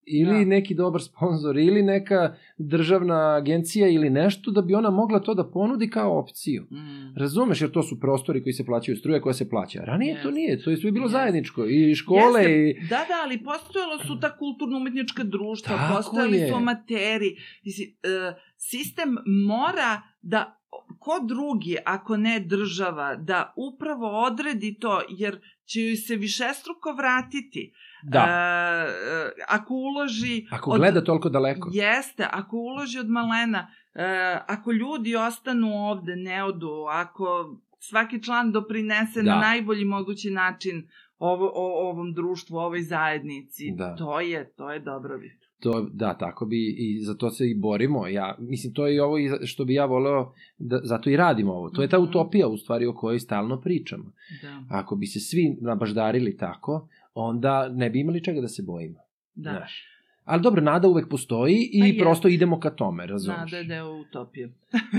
[0.07, 0.45] ili Da.
[0.45, 5.51] neki dobar sponsor, ili neka državna agencija ili nešto da bi ona mogla to da
[5.51, 6.63] ponudi kao opciju.
[6.63, 7.19] Mm.
[7.19, 9.81] Razumeš, jer to su prostori koji se plaćaju, struja koja se plaća.
[9.85, 10.33] Ranije to Jeste.
[10.33, 11.19] nije, to je sve bilo Jeste.
[11.19, 11.67] zajedničko.
[11.67, 12.53] I škole Jeste.
[12.53, 12.89] i...
[12.89, 16.49] Da, da, ali postojalo su ta kulturno-umetnička društva, Tako postojali je.
[16.49, 17.31] su amateri.
[17.65, 20.59] Mislim, e, sistem mora da
[20.99, 27.73] ko drugi, ako ne država, da upravo odredi to, jer će joj se višestruko vratiti.
[28.05, 30.47] Da, E, e, ako uloži...
[30.51, 31.71] ako od- gleda toliko daleko.
[31.73, 33.63] Jeste, ako uloži od malena,
[33.95, 34.05] e,
[34.47, 39.35] ako ljudi ostanu ovde, ne odu, ako svaki član doprinese Da.
[39.35, 43.95] na najbolji mogući način ovo, o, ovom društvu, ovoj zajednici, Da.
[43.97, 45.42] to je, to je dobrobit.
[45.63, 48.07] To, da, tako bi i za to se i borimo.
[48.07, 51.71] Ja, mislim, to je i ovo što bi ja voleo, da, zato i radimo ovo.
[51.71, 52.09] To je ta Mhm.
[52.09, 54.05] utopija u stvari o kojoj stalno pričamo.
[54.43, 58.99] Da, Ako bi se svi nabaždarili tako, onda ne bi imali čega da se bojimo.
[59.35, 59.51] da.
[59.51, 59.85] Znaš.
[60.25, 63.39] Ali dobro, nada uvek postoji i Pa prosto idemo ka tome, razumeš?
[63.39, 64.53] Nada je deo utopije.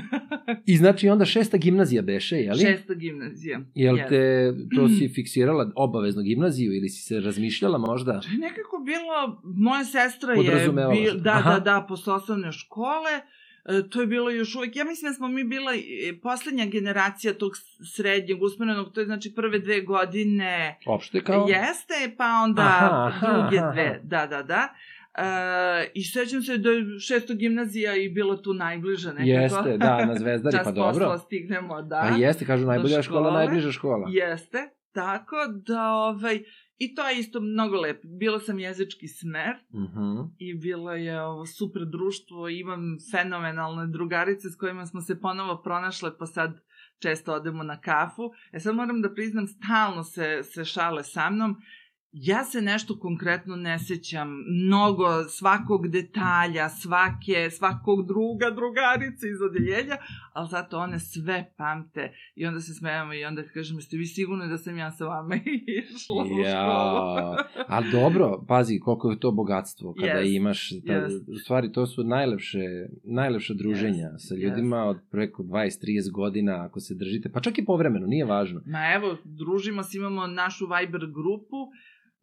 [0.65, 2.59] I znači onda šesta gimnazija beše, je li?
[2.59, 3.61] Šesta gimnazija.
[3.75, 4.09] Jel Jeste.
[4.09, 8.19] te, to si fiksirala obavezno gimnaziju ili si se razmišljala možda?
[8.19, 11.53] To je nekako bilo, moja sestra je, bil, da, Aha.
[11.53, 13.11] da, da, posle osnovne škole,
[13.65, 15.71] e, to je bilo još uvek, ja mislim da smo mi bila
[16.21, 17.51] poslednja generacija tog
[17.95, 21.47] srednjeg usmerenog, to je znači prve dve godine Opšte kao?
[21.47, 23.71] jeste, pa onda Aha, aha, druge aha.
[23.71, 24.67] dve, da, da, da.
[25.15, 25.23] E,
[25.93, 29.29] I sećam se da je šesto gimnazija i bila tu najbliža nekako.
[29.29, 30.91] Jeste, da, na Zvezdari, Čas pa dobro.
[31.05, 32.07] posla stignemo, da.
[32.09, 34.07] Pa jeste, kažu najbolja škola, najbliža škola.
[34.09, 34.57] Jeste,
[34.91, 35.35] tako
[35.67, 36.39] da, ovaj,
[36.77, 38.07] i to je isto mnogo lepo.
[38.09, 40.21] Bila sam jezički smer Mhm.
[40.37, 46.17] i bilo je ovo super društvo, imam fenomenalne drugarice s kojima smo se ponovo pronašle,
[46.17, 46.59] pa sad
[46.99, 48.23] često odemo na kafu.
[48.51, 51.55] E sad moram da priznam, stalno se, se šale sa mnom
[52.13, 54.29] ja se nešto konkretno ne sećam,
[54.65, 59.97] mnogo svakog detalja, svake, svakog druga, drugarice iz odeljenja,
[60.33, 64.47] ali zato one sve pamte i onda se smejamo i onda kažemo, ste vi sigurni
[64.49, 65.35] da sam ja sa vama
[65.95, 67.63] išla u Ja, školu?
[67.67, 71.29] ali dobro, pazi koliko je to bogatstvo kada Jest, imaš, ta, jest.
[71.29, 72.59] u stvari to su najlepše,
[73.03, 77.65] najlepše druženja Jest, sa ljudima od preko 20-30 godina ako se držite, pa čak i
[77.65, 78.61] povremeno, nije važno.
[78.65, 81.57] Ma evo, družimo se, imamo našu Viber grupu,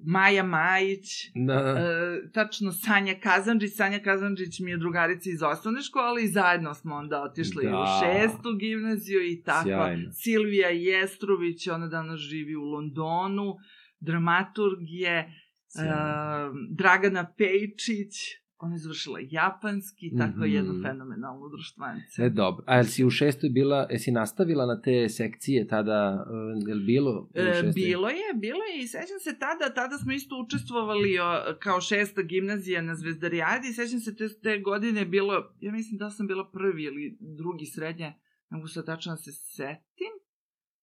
[0.05, 3.77] Maja Majić, Da, E, tačno Sanja Kazanđić.
[3.77, 7.71] Sanja Kazanđić mi je drugarica iz osnovne škole i zajedno smo onda otišli Da.
[7.71, 9.69] u šestu gimnaziju i tako.
[9.69, 10.13] Sjajno.
[10.13, 13.55] Silvija Jestrović, ona danas živi u Londonu,
[14.01, 15.31] dramaturg je, e.
[16.71, 20.45] Dragana Pejčić, ona je završila japanski, tako Mhm.
[20.45, 22.23] jedno fenomenalno društvance.
[22.23, 22.65] E, dobro.
[22.67, 27.21] A jel si u šestoj bila, jesi nastavila na te sekcije tada, uh, jel bilo
[27.21, 31.25] u E, bilo je, bilo je i sećam se tada, tada smo isto učestvovali o,
[31.59, 35.99] kao šesta gimnazija na Zvezdarijadi i sećam se te, te godine je bilo, ja mislim
[35.99, 38.07] da sam bila prvi ili drugi srednje,
[38.51, 40.13] ne mogu sad tačno da se setim.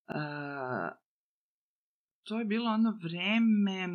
[0.08, 0.13] E,
[2.24, 3.88] to je bilo ono vreme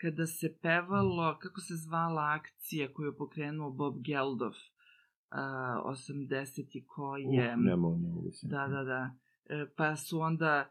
[0.00, 7.16] kada se pevalo, kako se zvala akcija koju je pokrenuo Bob Geldof, uh, 80 ko
[7.16, 7.54] je...
[7.54, 8.46] Uh, ne mogu, ne mogu se.
[8.48, 9.10] Da, da, da.
[9.48, 10.70] E, pa su onda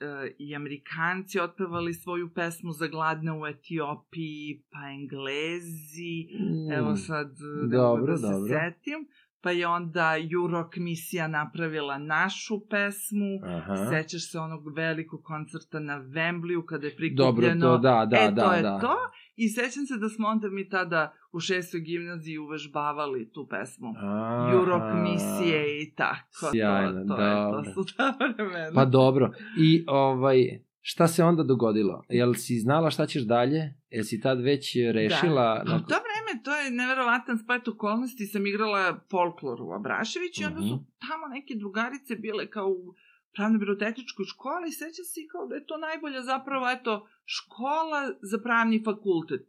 [0.00, 7.30] e, i Amerikanci otpevali svoju pesmu za gladne u Etiopiji, pa Englezi, Mm, evo sad
[7.30, 8.48] e, dobro, da se dobro.
[8.48, 9.08] setim.
[9.44, 13.40] Pa je onda Jurok misija napravila našu pesmu.
[13.56, 13.76] Aha.
[13.90, 17.66] Sećaš se onog velikog koncerta na Wembleyu kada je Dobro, prikupljeno...
[17.66, 18.78] to da, da, e, da, to je da.
[18.78, 18.96] to.
[19.36, 23.94] I sećam se da smo onda mi tada u šestoj gimnaziji uvežbavali tu pesmu.
[23.96, 24.50] Aha.
[24.52, 26.50] Jurok misije i tako.
[26.52, 27.72] Sjajno, to, to, je, to dobro.
[27.72, 28.70] su ta vremena.
[28.74, 29.30] Pa dobro.
[29.58, 32.04] I ovaj, šta se onda dogodilo?
[32.08, 33.74] Jel si znala šta ćeš dalje?
[33.90, 35.62] Jel si tad već rešila?
[35.66, 35.72] Da.
[35.72, 36.13] A u to vreme,
[36.44, 40.84] to je neverovatan splet okolnosti, sam igrala folklor u Abrašević i onda su Mhm.
[41.00, 42.94] tamo neke drugarice bile kao u
[43.32, 46.92] pravno-birotetičkoj školi, seća se i kao da je to najbolja zapravo, eto,
[47.26, 49.48] škola za pravni fakultet.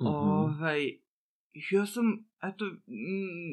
[0.00, 0.06] Mhm.
[0.08, 0.80] Ovaj,
[1.52, 2.04] i ja sam,
[2.42, 3.52] eto, mm,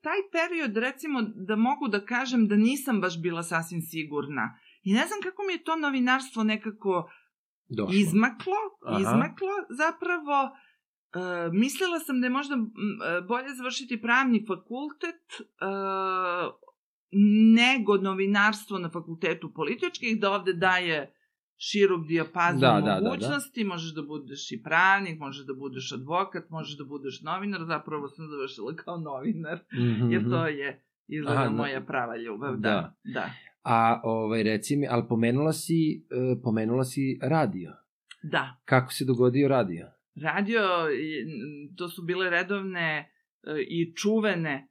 [0.00, 4.58] taj period, recimo, da mogu da kažem da nisam baš bila sasvim sigurna.
[4.82, 7.10] I ne znam kako mi je to novinarstvo nekako
[7.68, 7.94] Došlo.
[7.94, 9.00] izmaklo, Aha.
[9.00, 10.56] izmaklo zapravo
[11.12, 11.18] e,
[11.52, 12.70] mislila sam da je možda m,
[13.08, 15.40] e, bolje završiti pravni fakultet e,
[17.54, 21.14] nego novinarstvo na fakultetu političkih, da ovde daje
[21.58, 23.00] širok dijapazon Da, da, da, da.
[23.02, 28.08] mogućnosti, možeš da budeš i pravnik, možeš da budeš advokat, možeš da budeš novinar, zapravo
[28.08, 30.30] sam završila kao novinar, Mhm, jer mhm.
[30.30, 31.50] to je izgleda Aha, da.
[31.50, 32.94] moja prava ljubav, da, Da.
[33.04, 33.30] da,
[33.62, 36.06] A ovaj, reci mi, ali pomenula si,
[36.42, 37.72] pomenula si radio.
[38.22, 38.56] da.
[38.64, 39.86] Kako se dogodio radio?
[40.14, 40.60] Radio,
[41.76, 44.68] to su bile redovne e, i čuvene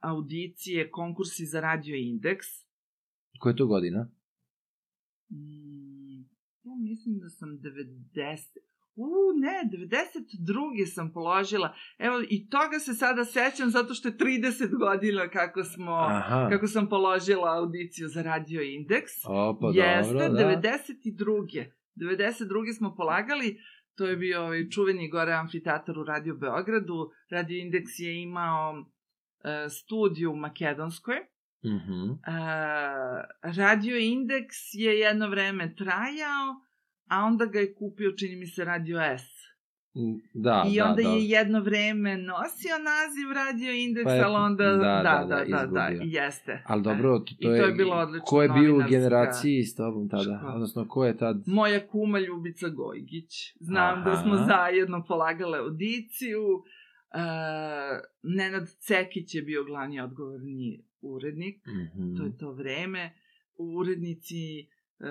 [0.00, 2.46] audicije, konkursi za radio indeks.
[3.38, 4.08] Koja je to godina?
[5.30, 6.20] Mm,
[6.62, 8.58] ja mislim da sam 90...
[8.98, 10.86] U, ne, 92.
[10.86, 11.74] sam položila.
[11.98, 15.92] Evo, i toga se sada sećam zato što je 30 godina kako smo...
[15.92, 16.48] Aha.
[16.50, 19.12] Kako sam položila audiciju za radio indeks.
[19.24, 20.60] O, pa Jeste, dobro, da.
[20.60, 21.70] 92.
[21.96, 22.76] 92.
[22.76, 23.58] smo polagali,
[23.96, 27.10] to je bio ovaj čuveni gore amfiteatar u Radio Beogradu.
[27.30, 28.74] Radio Indeks je imao
[29.44, 31.16] e, studiju u Makedonskoj.
[31.64, 32.10] Mhm.
[32.10, 32.16] E,
[33.42, 36.54] Radio Indeks je jedno vreme trajao,
[37.08, 39.35] a onda ga je kupio, čini mi se, Radio S.
[40.34, 44.36] Da, I da, onda da, je jedno vreme nosio naziv Radio Indeks, pa je, ali
[44.36, 46.62] onda da, da, da, da, da, da, da jeste.
[46.66, 46.90] Ali da.
[46.90, 48.24] dobro, to, to, je, to je bilo odlično.
[48.24, 50.22] Ko je bio u generaciji s tobom tada?
[50.38, 50.54] Škola.
[50.54, 51.42] Odnosno, ko je tad?
[51.46, 53.56] Moja kuma Ljubica Gojgić.
[53.60, 54.10] Znam Aha.
[54.10, 56.42] da smo zajedno polagale audiciju.
[56.52, 56.62] Uh,
[58.22, 61.66] Nenad Cekić je bio glavni odgovorni urednik.
[61.66, 62.16] Mm -hmm.
[62.16, 63.14] To je to vreme.
[63.58, 64.66] U Urednici,
[64.98, 65.06] uh,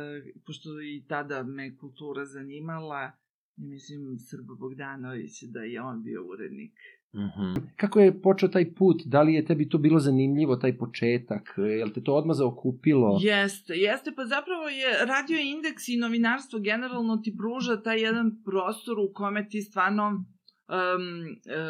[0.45, 3.11] pošto i tada me kultura zanimala,
[3.57, 6.73] mislim Srbo Bogdanović da je on bio urednik.
[7.15, 7.65] Mhm.
[7.75, 9.01] Kako je počeo taj put?
[9.05, 11.53] Da li je tebi to bilo zanimljivo, taj početak?
[11.57, 13.19] Je li te to odmah zaokupilo?
[13.21, 18.99] Jeste, jeste, pa zapravo je radio indeks i novinarstvo generalno ti pruža taj jedan prostor
[18.99, 20.25] u kome ti stvarno um,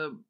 [0.10, 0.26] um,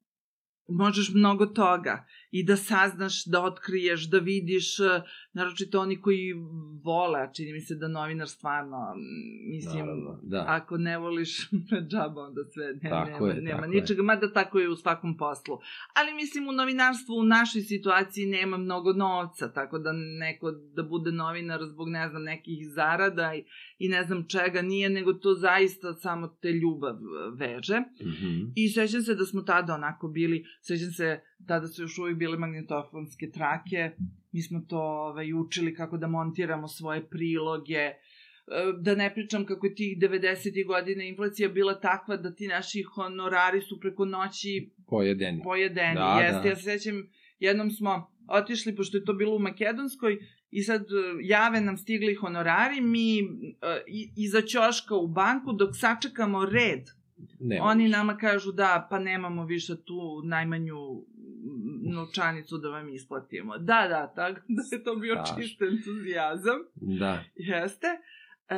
[0.68, 2.06] možeš mnogo toga
[2.36, 5.02] i da saznaš, da otkriješ, da vidiš, e,
[5.34, 6.34] naročito oni koji
[6.84, 8.78] vole, čini mi se da novinar stvarno,
[9.52, 10.46] mislim, Naravno, da.
[10.48, 11.50] ako ne voliš
[11.92, 13.82] džaba, onda sve, ne, Tako nema, je, nema tako je.
[13.82, 15.58] ničega, mada tako je u svakom poslu.
[15.94, 21.12] Ali mislim, u novinarstvu u našoj situaciji nema mnogo novca, tako da neko da bude
[21.12, 23.44] novinar zbog, ne znam, nekih zarada i,
[23.80, 26.96] i ne znam čega nije, nego to zaista samo te ljubav
[27.38, 27.80] veže.
[28.02, 28.52] Mhm.
[28.56, 32.38] I sećam se da smo tada onako bili, sećam se, tada su još uvijek bile
[32.38, 33.92] magnetofonske trake,
[34.32, 37.92] mi smo to ovaj, učili kako da montiramo svoje priloge,
[38.48, 40.68] E, da ne pričam kako je tih 90.
[40.68, 45.42] godina inflacija bila takva da ti naši honorari su preko noći Pojedeni.
[45.44, 45.96] pojedeni.
[45.96, 46.50] Da, Jeste, da.
[46.50, 50.18] ja se sećam, jednom smo otišli, pošto je to bilo u Makedonskoj,
[50.52, 50.86] i sad e,
[51.22, 53.24] jave nam stigli honorari, mi e,
[54.18, 56.90] iza ćoška u banku, dok sačekamo red,
[57.40, 60.76] Ne, Oni nama kažu da, pa nemamo više tu najmanju
[61.86, 63.58] novčanicu da vam isplatimo.
[63.58, 65.38] Da, da, tako da je to bio Strašno.
[65.38, 66.60] čist entuzijazam.
[67.00, 67.24] Da.
[67.36, 67.88] Jeste.
[68.50, 68.58] E,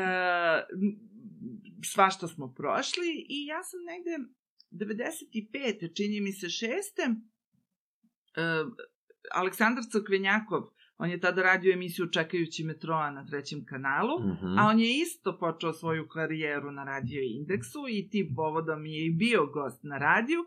[1.83, 4.29] svašta smo prošli i ja sam negde
[4.71, 5.95] 95.
[5.97, 7.01] čini mi se šeste,
[8.35, 8.63] e,
[9.33, 10.61] Aleksandar Cokvenjakov,
[10.97, 14.59] on je tada radio emisiju Čekajući metroa na trećem kanalu, Mhm.
[14.59, 19.09] A on je isto počeo svoju karijeru na radio indeksu i tim povodom je i
[19.11, 20.39] bio gost na radiju.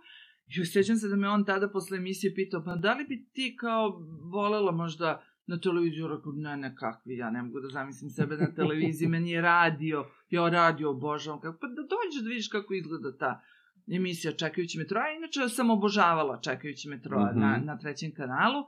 [0.56, 3.56] I sećam se da me on tada posle emisije pitao, pa da li bi ti
[3.60, 8.36] kao volela možda na televiziju, rekao, ne, ne, kakvi, ja ne mogu da zamislim sebe
[8.36, 12.74] na televiziji, meni je radio, ja radio obožavam, kako, pa da dođeš da vidiš kako
[12.74, 13.40] izgleda ta
[13.92, 17.40] emisija Čekajući metroa, inače sam obožavala Čekajući metroa Mhm.
[17.40, 18.64] na, na trećem kanalu,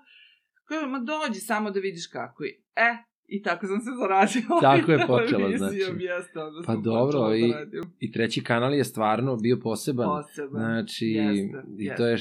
[0.64, 2.62] Kaže, ma dođi samo da vidiš kako je.
[2.76, 2.96] E,
[3.32, 4.60] i tako sam se zarazila.
[4.68, 6.04] Tako je televizijom, znači.
[6.04, 7.88] Jeste, onda Pa dobro, počela i- da.
[8.00, 10.06] I treći kanal je stvarno bio poseban.
[10.08, 10.50] Poseban.
[10.50, 11.96] Znači, Jeste, i jeste.
[11.96, 12.18] to je...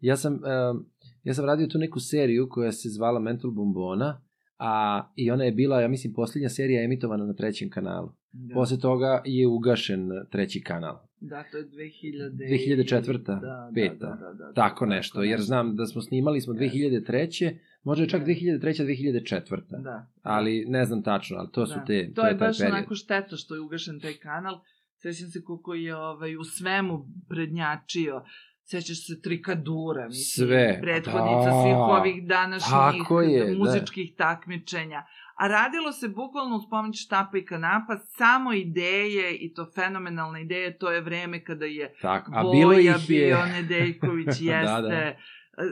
[0.00, 0.86] Ja sam, um,
[1.24, 4.22] ja sam radio tu neku seriju koja se zvala Mental Bombona,
[4.58, 8.12] a, i ona je bila, ja mislim, posljednja serija emitovana na trećem kanalu.
[8.32, 8.54] Da.
[8.54, 10.98] Posle toga je ugašen treći kanal.
[11.20, 12.30] Da, to je 2000...
[12.30, 13.94] 2004., da, peta.
[13.94, 17.56] Da, da, da, da, Tako nešto, jer znam da smo snimali smo 2003.
[17.82, 18.26] Možda je čak Da.
[18.26, 18.60] 2003.
[18.60, 19.82] 2004.
[19.82, 20.06] Da.
[20.22, 21.84] Ali ne znam tačno, ali to su da.
[21.84, 22.74] te, To je je taj baš period.
[22.74, 24.60] onako šteta što je ugašen taj kanal.
[24.94, 28.22] Sećam se koliko je ovaj, u svemu prednjačio.
[28.62, 31.62] Sećaš se Trikadura, mislim, Sve, prethodnica da.
[31.62, 33.58] svih ovih današnjih Tako je, da.
[33.58, 35.02] muzičkih takmičenja.
[35.36, 40.78] A radilo se bukvalno uz pomoć štapa i kanapa, samo ideje i to fenomenalne ideje,
[40.78, 42.94] to je vreme kada je Tako, a Boja bilo ih je...
[43.08, 45.14] bio, Nedeljković jeste, Da, da.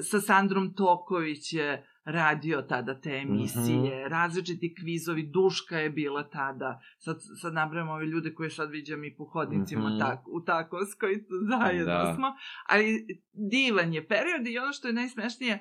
[0.03, 4.09] sa Sandrom Toković je radio tada te emisije, Mhm.
[4.09, 9.16] različiti kvizovi, Duška je bila tada, sad, sad nabrajamo ove ljude koje sad viđam i
[9.16, 9.99] po hodnicima Mhm.
[9.99, 12.14] tak, u Takovskoj, zajedno Da.
[12.14, 12.27] smo,
[12.66, 13.07] ali
[13.51, 15.59] divan je period i ono što je najsmešnije,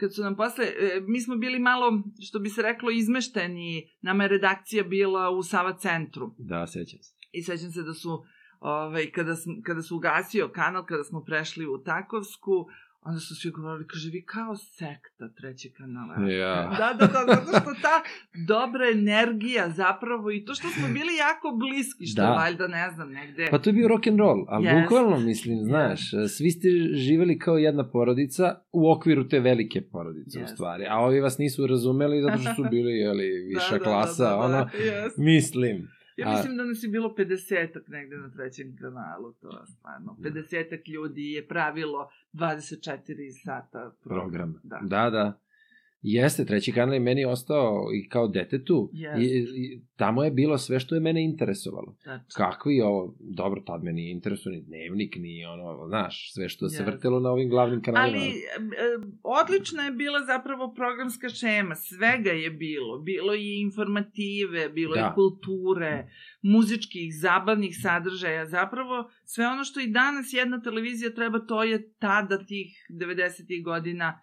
[0.00, 4.24] kad su nam posle, e, mi smo bili malo, što bi se reklo, izmešteni, nama
[4.24, 7.14] je redakcija bila u Sava centru, Da, sećam se.
[7.32, 8.24] i sećam se da su
[8.60, 12.66] ovaj, kada, sam, kada su ugasio kanal, kada smo prešli u Takovsku,
[13.02, 16.28] onda su svi govorili, kaže, vi kao sekta trećeg kanala.
[16.30, 16.76] Ja.
[16.78, 17.96] Da, da, da, zato što ta
[18.46, 22.28] dobra energija zapravo i to što smo bili jako bliski, što Da.
[22.28, 22.34] da.
[22.34, 23.48] valjda ne znam, negde...
[23.50, 24.80] Pa to je bio rock and roll, ali Jeste.
[24.82, 26.00] bukvalno mislim, znaš,
[26.36, 30.54] svi ste živeli kao jedna porodica u okviru te velike porodice u Jeste.
[30.54, 35.10] stvari, a ovi vas nisu razumeli zato što su bili, jeli, viša klasa, ono, yes.
[35.16, 35.99] mislim.
[36.20, 40.16] Ja mislim da nas je bilo 50-ak negde na trećem kanalu, to je stvarno.
[40.20, 44.30] 50-ak ljudi je pravilo 24 sata program.
[44.30, 44.60] program.
[44.62, 44.78] Da.
[44.82, 45.40] da, da.
[46.02, 48.90] Jeste, treći kanal je meni ostao i kao detetu.
[48.92, 49.20] Jeste.
[49.22, 51.96] I, I tamo je bilo sve što je mene interesovalo.
[52.02, 56.68] Znači, Kakvi ovo, dobro, tad me nije interesuo ni dnevnik, ni ono, znaš, sve što
[56.68, 56.90] se Jeste.
[56.90, 58.18] vrtelo na ovim glavnim kanalima.
[58.18, 58.32] Ali
[59.22, 62.98] odlična je bila zapravo programska šema, svega je bilo.
[62.98, 65.00] Bilo je informative, bilo Da.
[65.00, 66.10] je kulture,
[66.42, 68.46] muzičkih, zabavnih sadržaja.
[68.46, 73.64] Zapravo sve ono što i danas jedna televizija treba, to je tada tih 90.
[73.64, 74.20] godina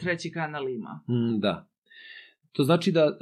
[0.00, 1.00] treći kanal ima.
[1.08, 1.70] Mm, da.
[2.52, 3.12] To znači da e,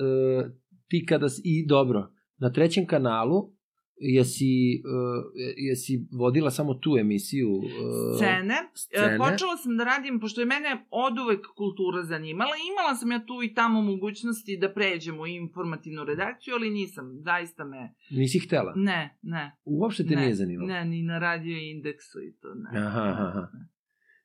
[0.88, 3.58] ti kada si, i dobro, na trećem kanalu
[4.00, 7.48] jesi, e, jesi vodila samo tu emisiju?
[7.48, 8.54] E, Scene.
[8.74, 9.14] scene.
[9.14, 13.26] E, Počela sam da radim, pošto je mene od uvek kultura zanimala, imala sam ja
[13.26, 17.94] tu i tamo mogućnosti da pređem u informativnu redakciju, ali nisam, zaista me...
[18.10, 18.72] Nisi htela?
[18.76, 19.56] Ne, ne.
[19.64, 20.68] Uopšte te ne, nije zanimalo?
[20.68, 22.80] Ne, ni na radio indeksu i to ne.
[22.80, 23.48] Aha, aha.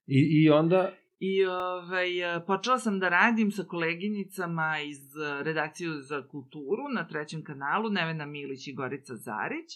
[0.06, 0.92] I, I onda,
[1.26, 2.08] I ovaj,
[2.48, 8.26] počela sam da radim sa koleginicama iz e, redakcije za kulturu na trećem kanalu, Nevena
[8.26, 9.70] Milić i Gorica Zarić.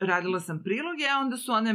[0.00, 1.74] radila sam priloge, a onda su one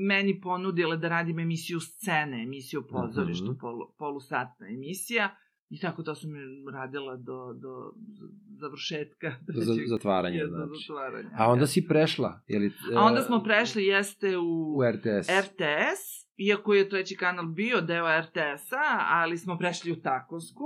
[0.00, 3.58] meni ponudile da radim emisiju scene, emisiju pozorišta, Mhm.
[3.60, 5.36] polu, polusatna emisija.
[5.70, 6.30] I tako to sam
[6.74, 7.92] radila do, do
[8.60, 9.28] završetka.
[9.46, 10.70] Do za, zatvaranja, znači.
[10.88, 11.30] zatvaranja.
[11.38, 11.66] A onda ja.
[11.66, 12.72] si prešla, je li?
[12.96, 15.28] A onda e, smo prešli, jeste, u, u RTS.
[15.44, 20.64] RTS, iako je treći kanal bio deo RTS-a, ali smo prešli u Takosku.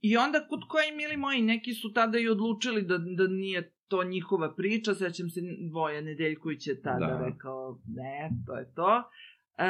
[0.00, 4.04] I onda, kod koji, mili moji, neki su tada i odlučili da, da nije to
[4.04, 5.40] njihova priča, sećam se
[5.72, 7.26] Voja Nedeljković je tada Da.
[7.26, 8.98] rekao, ne, to je to.
[8.98, 9.64] E,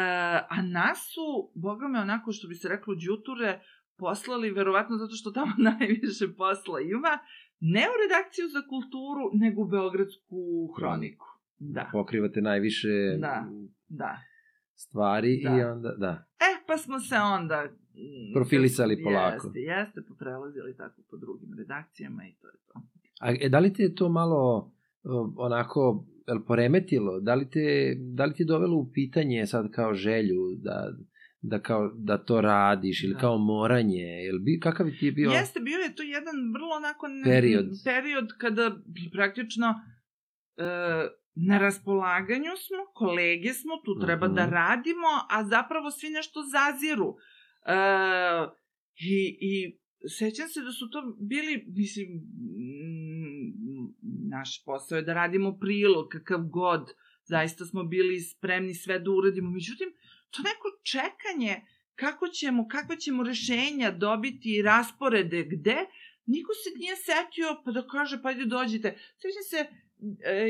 [0.49, 3.61] a nas su, boga me, onako što bi se reklo, džuture,
[3.97, 7.19] poslali, verovatno zato što tamo najviše posla ima,
[7.61, 10.37] ne u redakciju za kulturu, nego u Beogradsku
[10.77, 11.27] hroniku.
[11.59, 12.89] Da, Pokrivate najviše
[13.19, 13.45] Da.
[13.89, 14.19] da.
[14.77, 15.57] Stvari Da.
[15.57, 16.27] i onda, da.
[16.41, 17.63] E, pa smo se onda...
[17.65, 19.47] mm, Profilisali polako.
[19.47, 22.81] Jeste, jeste, pa prelazili tako po drugim redakcijama i to je to.
[23.21, 24.73] A e, da li te je to malo
[25.37, 27.21] onako jel poremetilo?
[27.21, 30.93] Da li te, da li ti je dovelo u pitanje sad kao želju da,
[31.41, 33.21] da, kao, da to radiš ili Da.
[33.21, 34.03] kao moranje?
[34.03, 35.31] Jel bi, kakav ti je bio?
[35.31, 37.09] Jeste, bio je to jedan vrlo onako...
[37.09, 37.67] Ne, Period.
[37.85, 38.77] Period kada
[39.13, 39.67] praktično
[40.57, 40.65] e,
[41.37, 44.35] na raspolaganju smo, kolege smo, tu treba Mhm.
[44.37, 47.17] da radimo, a zapravo svi nešto zaziru.
[47.67, 47.77] E,
[48.97, 49.79] i, I
[50.09, 53.95] sećam se da su to bili, mislim, mm,
[54.31, 56.91] naš posao je da radimo prilog, kakav god,
[57.25, 59.89] zaista smo bili spremni sve da uradimo, međutim,
[60.31, 61.61] to neko čekanje,
[61.95, 65.77] kako ćemo, kakve ćemo rešenja dobiti i rasporede gde,
[66.27, 68.89] niko se nije setio pa da kaže pa ajde dođite.
[69.17, 69.59] Sećam se,
[70.25, 70.49] e,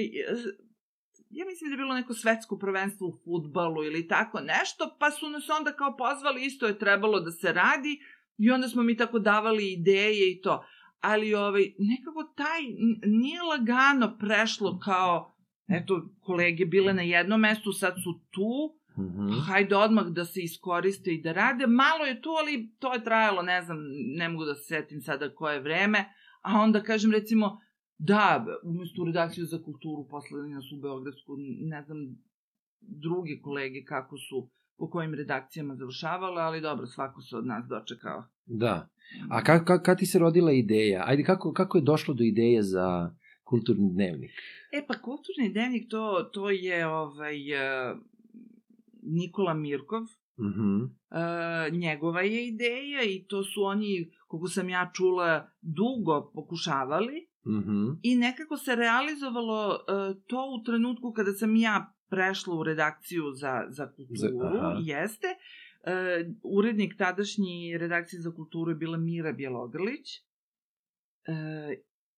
[1.38, 5.30] ja mislim da je bilo neko svetsko prvenstvo u futbalu ili tako nešto, pa su
[5.30, 8.00] nas onda kao pozvali, isto je trebalo da se radi
[8.38, 10.64] i onda smo mi tako davali ideje i to.
[11.00, 12.62] Ali ovaj, nekako taj
[13.04, 15.36] nije lagano prešlo kao,
[15.68, 19.28] eto, kolege bile na jednom mestu, sad su tu, Mhm.
[19.28, 21.66] Pa hajde odmah da se iskoriste i da rade.
[21.66, 23.78] Malo je tu, ali to je trajalo, ne znam,
[24.16, 26.04] ne mogu da se setim sada koje vreme.
[26.42, 27.60] A onda kažem, recimo,
[27.98, 31.98] da, umesto u redakciju za kulturu poslali nas u Beogradsku, ne znam,
[32.80, 38.24] druge kolege kako su, po kojim redakcijama završavale, ali dobro, svako se od nas dočekao.
[38.46, 38.88] Da.
[39.30, 41.04] A ka, ka, kad ti se rodila ideja?
[41.06, 44.30] Ajde, kako, kako je došlo do ideje za kulturni dnevnik?
[44.72, 47.94] E pa kulturni dnevnik to, to je ovaj, e,
[49.02, 50.02] Nikola Mirkov,
[50.38, 50.84] Mhm.
[51.10, 57.90] E, njegova je ideja i to su oni, koliko sam ja čula, dugo pokušavali Mhm.
[58.02, 59.78] i nekako se realizovalo e,
[60.26, 64.16] to u trenutku kada sam ja prešla u redakciju za, za kulturu,
[64.52, 64.78] Za- aha.
[64.82, 65.26] jeste.
[65.84, 70.22] E, urednik tadašnji redakcije za kulturu je bila Mira Bjelogrlić e,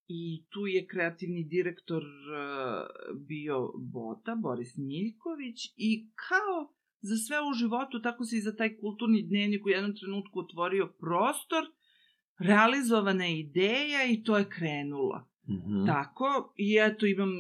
[0.09, 2.07] i tu je kreativni direktor e,
[3.29, 8.76] bio Bota, Boris Miljković i kao za sve u životu, tako se i za taj
[8.76, 11.64] kulturni dnevnik u jednom trenutku otvorio prostor,
[12.39, 15.28] realizovana je ideja i to je krenulo.
[15.49, 15.86] Mhm.
[15.86, 17.30] Tako, i eto imam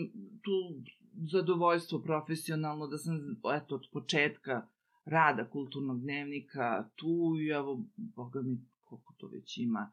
[0.42, 0.82] tu
[1.30, 4.66] zadovoljstvo profesionalno da sam, eto, od početka
[5.04, 9.90] rada kulturnog dnevnika tu i evo, boga mi, koliko to već ima,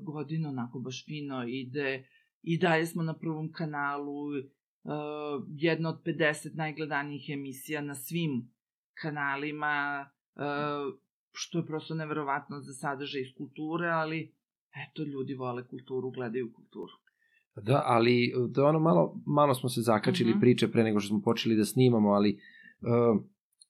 [0.00, 2.04] godina onako baš fino ide
[2.42, 8.50] i dalje smo na prvom kanalu, uh, jedna od 50 najgledanijih emisija na svim
[8.94, 10.98] kanalima, uh,
[11.32, 14.34] što je prosto neverovatno za sadržaj iz kulture, ali
[14.88, 16.92] eto, ljudi vole kulturu, gledaju kulturu.
[17.56, 20.40] Da, ali to je ono malo, malo smo se zakačili Mhm.
[20.40, 22.40] priče pre nego što smo počeli da snimamo, ali
[22.80, 23.22] uh,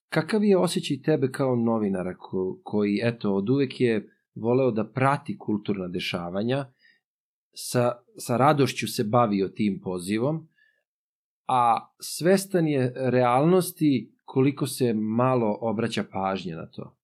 [0.08, 5.38] kakav je osjećaj tebe kao novinara ko, koji, eto, od uvek je voleo da prati
[5.38, 6.66] kulturna dešavanja,
[7.52, 10.48] sa, sa radošću se bavio tim pozivom,
[11.48, 16.96] a svestan je realnosti koliko se malo obraća pažnje na to.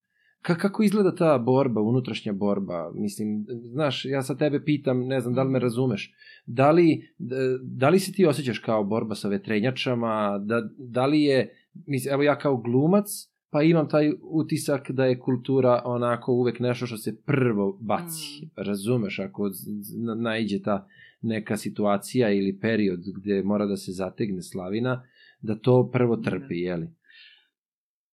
[0.47, 2.91] Ka, kako izgleda ta borba, unutrašnja borba?
[2.95, 6.13] Mislim, znaš, ja sa tebe pitam, ne znam da li me razumeš,
[6.45, 11.21] da li, da, da li se ti osjećaš kao borba sa vetrenjačama, da, da li
[11.21, 11.49] je,
[11.87, 13.05] mislim, evo ja kao glumac,
[13.49, 18.49] pa imam taj utisak da je kultura onako uvek nešto što se prvo baci, Mm.
[18.57, 20.87] razumeš, ako z- z- na- naiđe ta
[21.21, 25.03] neka situacija ili period gde mora da se zategne slavina,
[25.41, 26.87] da to prvo trpi, jeli?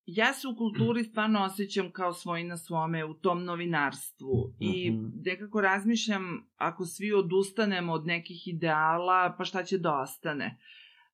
[0.06, 5.06] Ja se u kulturi stvarno osjećam kao svoj na svome u tom novinarstvu i Mhm.
[5.24, 10.58] nekako razmišljam ako svi odustanemo od nekih ideala pa šta će da ostane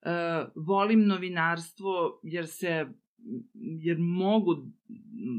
[0.02, 0.10] e,
[0.54, 2.86] volim novinarstvo jer se
[3.82, 4.54] jer mogu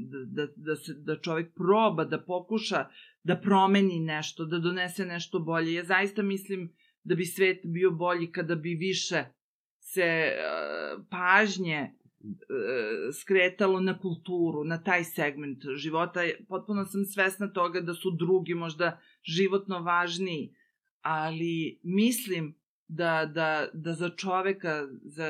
[0.10, 2.86] da, da, da, se, da čovek proba da pokuša
[3.24, 5.74] da promeni nešto, da donese nešto bolje.
[5.74, 6.74] Ja zaista mislim
[7.04, 9.24] da bi svet bio bolji kada bi više
[9.80, 11.94] se uh, pažnje
[13.22, 16.22] skretalo na kulturu, na taj segment života.
[16.48, 20.56] Potpuno sam svesna toga da su drugi možda životno važniji,
[21.02, 22.56] ali mislim
[22.88, 25.30] da, da, da za čoveka, za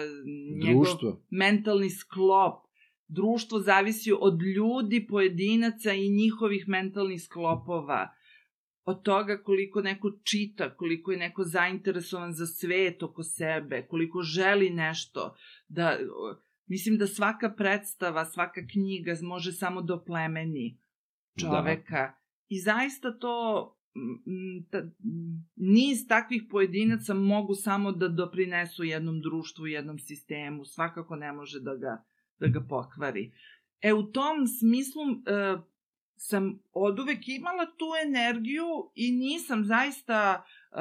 [0.63, 1.21] njegov Društvo.
[1.29, 2.65] mentalni sklop,
[3.07, 8.13] društvo zavisi od ljudi, pojedinaca i njihovih mentalnih sklopova
[8.85, 14.69] od toga koliko neko čita, koliko je neko zainteresovan za svet oko sebe, koliko želi
[14.69, 15.35] nešto,
[15.67, 15.97] da
[16.67, 20.79] mislim da svaka predstava, svaka knjiga može samo da plemeni
[21.39, 21.95] čoveka.
[21.95, 22.21] Da.
[22.47, 23.67] I zaista to
[24.69, 24.83] ta,
[25.55, 31.75] niz takvih pojedinaca mogu samo da doprinesu jednom društvu, jednom sistemu, svakako ne može da
[31.75, 32.03] ga,
[32.39, 33.31] da ga pokvari.
[33.81, 35.57] E, u tom smislu, e,
[36.21, 40.77] sam od uvek imala tu energiju i nisam zaista uh,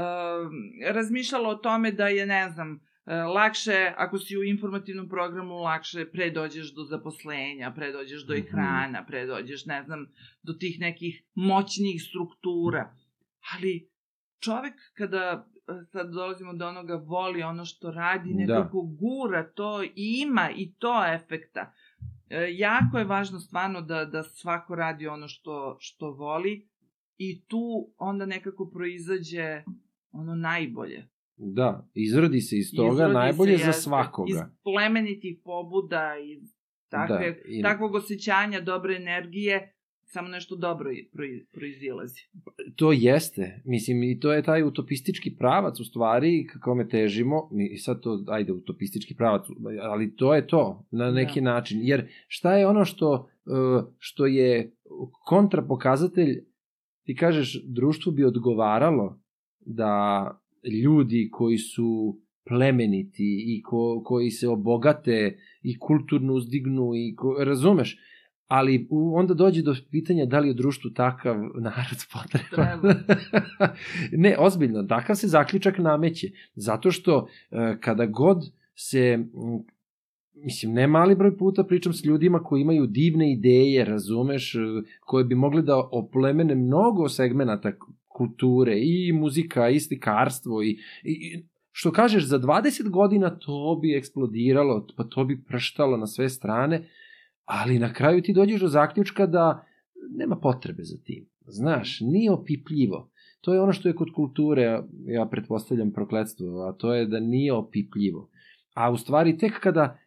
[0.93, 6.31] razmišljala o tome da je, ne znam, lakše, ako si u informativnom programu, lakše pre
[6.31, 8.43] dođeš do zaposlenja, pre dođeš do mhm.
[8.43, 10.07] ekrana, pre dođeš, ne znam,
[10.43, 12.95] do tih nekih moćnih struktura.
[13.55, 13.91] Ali
[14.41, 15.51] čovek kada
[15.93, 18.37] sad dolazimo do onoga voli ono što radi, da.
[18.37, 18.97] nekako da.
[19.01, 21.73] gura to i ima i to efekta.
[22.31, 26.69] E, jako je važno stvarno da, da svako radi ono što, što voli
[27.19, 29.63] i tu onda nekako proizađe
[30.13, 31.09] ono najbolje.
[31.43, 34.31] Da, izrodi se iz toga izrodi najbolje se, za svakoga.
[34.31, 36.55] Iz plemenitih pobuda, iz
[36.89, 37.63] takve, da, i...
[37.63, 39.75] takvog osjećanja dobre energije,
[40.05, 40.91] samo nešto dobro
[41.53, 42.21] proizilazi.
[42.77, 48.01] To jeste, mislim, i to je taj utopistički pravac u stvari, kome težimo, i sad
[48.01, 49.47] to, ajde, utopistički pravac,
[49.83, 51.45] ali to je to, na neki da.
[51.45, 53.51] način, jer šta je ono što, e,
[53.99, 54.77] što je
[55.25, 56.45] kontrapokazatelj,
[57.05, 59.21] ti kažeš, društvu bi odgovaralo
[59.61, 60.25] da
[60.65, 67.99] ljudi koji su plemeniti i ko, koji se obogate i kulturno uzdignu i ko, razumeš,
[68.47, 71.37] ali onda dođe do pitanja da li je društvu takav
[71.67, 73.05] narod potreban.
[74.25, 76.29] ne, ozbiljno, takav se zaključak nameće.
[76.55, 78.39] Zato što e, kada god
[78.75, 79.25] se
[80.35, 84.59] mislim, ne mali broj puta pričam s ljudima koji imaju divne ideje, razumeš, e,
[85.01, 87.73] koje bi mogli da oplemene mnogo segmenata
[88.21, 91.43] kulture i muzika i slikarstvo i, i
[91.73, 96.89] što kažeš, za 20 godina to bi eksplodiralo, pa to bi prštalo na sve strane,
[97.45, 99.65] ali na kraju ti dođeš do zaključka da
[100.17, 101.27] nema potrebe za tim.
[101.47, 103.11] Znaš, nije opipljivo.
[103.41, 107.53] To je ono što je kod kulture, ja pretpostavljam prokledstvo, a to je da nije
[107.53, 108.29] opipljivo.
[108.75, 109.99] A u stvari tek kada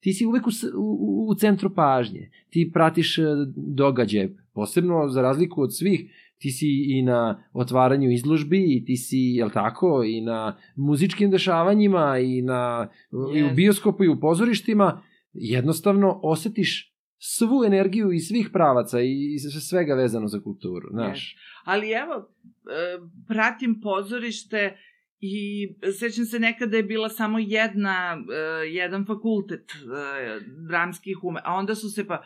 [0.00, 3.22] ti si uvek u, u, u centru pažnje, ti pratiš e,
[3.56, 6.66] događaje, posebno za razliku od svih, ti si
[6.98, 12.88] i na otvaranju izložbi i ti si, jel tako, i na muzičkim dešavanjima i na
[13.12, 13.38] yes.
[13.38, 19.94] i u bioskopu i u pozorištima, jednostavno osetiš svu energiju iz svih pravaca i svega
[19.94, 21.34] vezano za kulturu, znaš.
[21.34, 21.38] Yes.
[21.64, 24.76] Ali evo, e, pratim pozorište
[25.20, 25.68] i
[25.98, 31.74] sećam se nekada je bila samo jedna, e, jedan fakultet e, dramskih ume, a onda
[31.74, 32.22] su se pa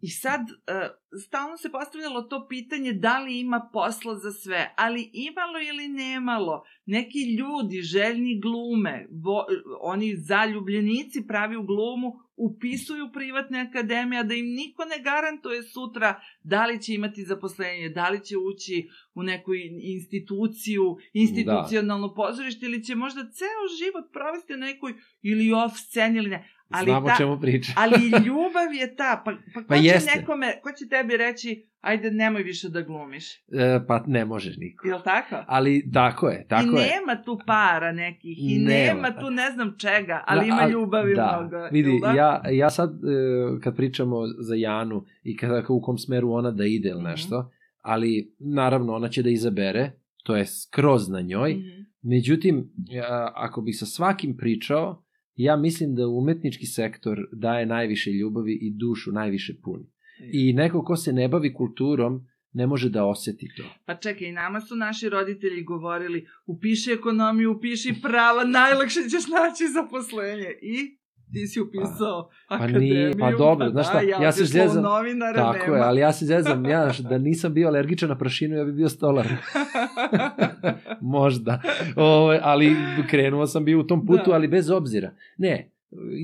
[0.00, 5.10] I sad, uh, stalno se postavljalo to pitanje da li ima posla za sve, ali
[5.12, 9.46] imalo ili nemalo, neki ljudi, željni glume, vo,
[9.80, 16.66] oni zaljubljenici pravi u glumu, upisuju privatne akademije, da im niko ne garantuje sutra da
[16.66, 22.94] li će imati zaposlenje, da li će ući u neku instituciju, institucionalno pozorište ili će
[22.94, 26.55] možda ceo život provesti na nekoj ili off sceni ili ne.
[26.70, 27.72] Ali Znamo ta, čemu priča.
[27.82, 30.18] ali ljubav je ta, pa, pa ko pa će jeste.
[30.18, 33.34] nekome, ko će tebi reći, ajde nemoj više da glumiš?
[33.34, 34.88] E, pa ne možeš niko.
[34.88, 35.36] Jel tako?
[35.46, 36.86] Ali tako je, tako I je.
[36.86, 40.68] I nema tu para nekih, i nema, nema tu ne znam čega, ali da, ima
[40.68, 41.68] ljubavi da, mnogo.
[41.72, 42.10] Vidi, da?
[42.10, 46.64] ja, ja sad e, kad pričamo za Janu i kada u kom smeru ona da
[46.64, 47.10] ide ili mhm.
[47.10, 47.78] nešto, mm -hmm.
[47.82, 49.90] ali naravno ona će da izabere,
[50.22, 51.84] to je skroz na njoj, mm -hmm.
[52.02, 52.70] međutim,
[53.34, 55.05] ako bi sa svakim pričao,
[55.36, 59.84] ja mislim da umetnički sektor daje najviše ljubavi i dušu najviše puni.
[60.32, 63.62] I neko ko se ne bavi kulturom, ne može da oseti to.
[63.84, 70.50] Pa čekaj, nama su naši roditelji govorili, upiši ekonomiju, upiši prava, najlakše ćeš naći zaposlenje.
[70.62, 70.98] I
[71.32, 73.12] ti si upisao pa, akademiju.
[73.12, 74.84] Pa, nije, pa dobro, pa znaš šta, da, ja, ja se zezam,
[75.34, 75.76] tako nema.
[75.76, 78.88] je, ali ja se zezam, ja, da nisam bio alergičan na prašinu, ja bih bio
[78.88, 79.28] stolar.
[81.00, 81.62] Možda.
[81.96, 82.76] O, ali
[83.10, 84.34] krenuo sam bio u tom putu, da.
[84.34, 85.10] ali bez obzira.
[85.38, 85.70] Ne,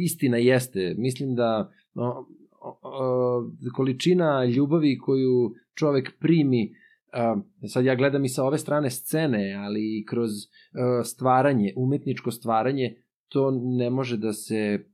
[0.05, 2.27] istina jeste, mislim da o,
[2.61, 6.83] o, o, količina ljubavi koju čovek primi
[7.13, 12.31] Uh, sad ja gledam i sa ove strane scene, ali i kroz uh, stvaranje, umetničko
[12.31, 12.97] stvaranje,
[13.29, 14.85] to ne može da se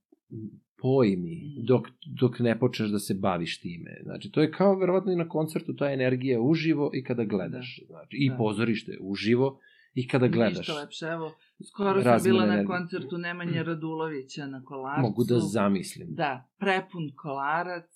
[0.77, 1.67] pojmi Mhm.
[1.67, 3.91] dok, dok ne počneš da se baviš time.
[4.03, 7.81] Znači, to je kao verovatno i na koncertu ta energija uživo i kada gledaš.
[7.87, 8.37] Znači, I Da.
[8.37, 9.59] pozorište uživo
[9.95, 10.59] i kada gledaš.
[10.59, 11.33] Ništa lepše, evo,
[11.65, 12.67] skoro sam bila na energije.
[12.67, 15.03] koncertu Nemanje Radulovića na Kolarcu.
[15.03, 16.09] Mogu da zamislim.
[16.11, 17.91] Da, prepun kolarac,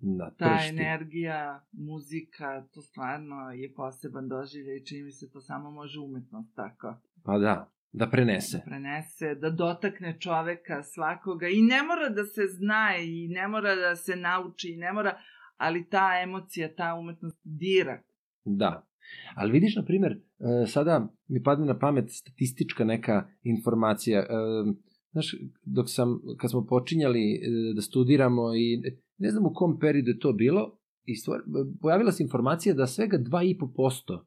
[0.00, 0.68] Na ta pršti.
[0.70, 6.94] energija, muzika, to stvarno je poseban doživljaj čini mi se to samo može umetnost tako
[7.24, 8.56] Pa da, da prenese.
[8.58, 13.74] da prenese, da dotakne čoveka svakoga i ne mora da se zna i ne mora
[13.74, 15.18] da se nauči i ne mora,
[15.56, 18.02] ali ta emocija, ta umetnost dira.
[18.44, 18.86] Da.
[19.34, 24.20] Ali vidiš, na primer, e, sada mi padne na pamet statistička neka informacija.
[24.20, 24.26] E,
[25.14, 27.40] Znaš, dok sam, kad smo počinjali e,
[27.74, 28.82] da studiramo i
[29.18, 31.40] ne znam u kom periodu je to bilo, i stvar,
[31.80, 34.24] pojavila se informacija da svega 2,5%,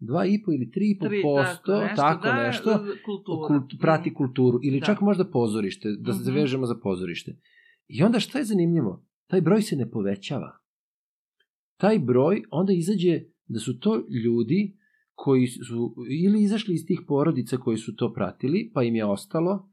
[0.00, 1.22] 2,5 ili 3,5%, Tri,
[1.62, 3.46] tako, tako da, nešto, kultura.
[3.48, 4.86] kult, prati kulturu, ili Da.
[4.86, 6.24] čak možda pozorište, da se Mhm.
[6.24, 7.36] zavežemo za pozorište.
[7.88, 9.04] I onda šta je zanimljivo?
[9.26, 10.58] Taj broj se ne povećava.
[11.76, 14.76] Taj broj onda izađe da su to ljudi
[15.14, 19.68] koji su ili izašli iz tih porodica koji su to pratili, pa im je ostalo,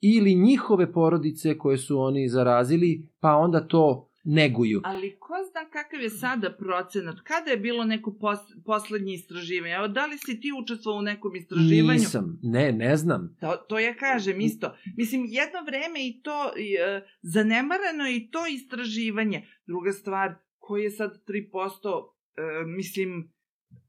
[0.00, 4.80] ili njihove porodice koje su oni zarazili, pa onda to neguju.
[4.84, 7.20] Ali ko zna kakav je sada procenat?
[7.20, 9.74] Kada je bilo neko pos, poslednje istraživanje?
[9.74, 11.98] Evo, da li si ti učestvovao u nekom istraživanju?
[11.98, 13.36] Nisam, ne, ne znam.
[13.40, 14.74] To, to ja kažem isto.
[14.96, 19.46] Mislim, jedno vreme i to, i, e, zanemarano je i to istraživanje.
[19.66, 23.32] Druga stvar, koji je sad 3%, e, mislim,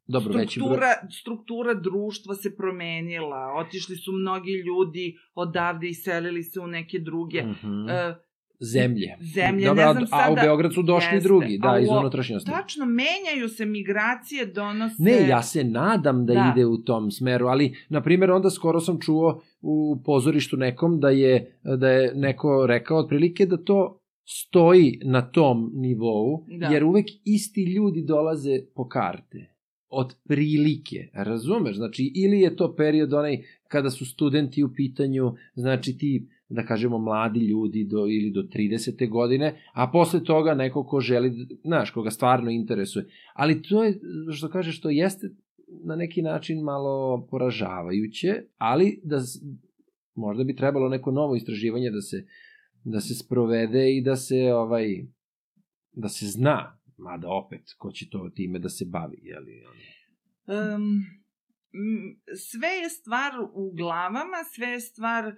[0.07, 0.67] Dobro, veći broj.
[0.67, 3.53] struktura, struktura društva se promenila.
[3.57, 7.43] Otišli su mnogi ljudi odavde i selili se u neke druge.
[7.43, 7.89] Mhm.
[7.89, 8.28] E,
[8.62, 9.16] zemlje.
[9.24, 11.89] zemlje, Dobro, ne a- znam A u sada- Beograd su došli Jeste, drugi, da, iz
[11.91, 12.51] unutrašnjosti.
[12.51, 14.95] tačno, menjaju se migracije, donose...
[14.99, 16.51] Ne, ja se nadam da, Da.
[16.51, 21.10] ide u tom smeru, ali, na primjer, onda skoro sam čuo u pozorištu nekom da
[21.10, 23.95] je, da je neko rekao otprilike da to
[24.26, 26.68] stoji na tom nivou, Da.
[26.68, 29.55] jer uvek isti ljudi dolaze po karte.
[29.89, 31.76] Od prilike, razumeš?
[31.76, 33.38] Znači, ili je to period onaj
[33.68, 35.24] kada su studenti u pitanju,
[35.55, 39.09] znači ti, da kažemo, mladi ljudi do, ili do 30.
[39.09, 43.05] godine, a posle toga neko ko želi, znaš, koga stvarno interesuje.
[43.33, 43.99] Ali to je,
[44.33, 45.29] što kažeš, to jeste
[45.83, 49.17] na neki način malo poražavajuće, ali da
[50.15, 52.25] možda bi trebalo neko novo istraživanje da se
[52.83, 54.87] da se sprovede i da se ovaj
[55.91, 59.63] da se zna, mada opet ko će to time da se bavi, je li?
[60.47, 61.03] Um,
[62.35, 65.35] sve je stvar u glavama, sve je stvar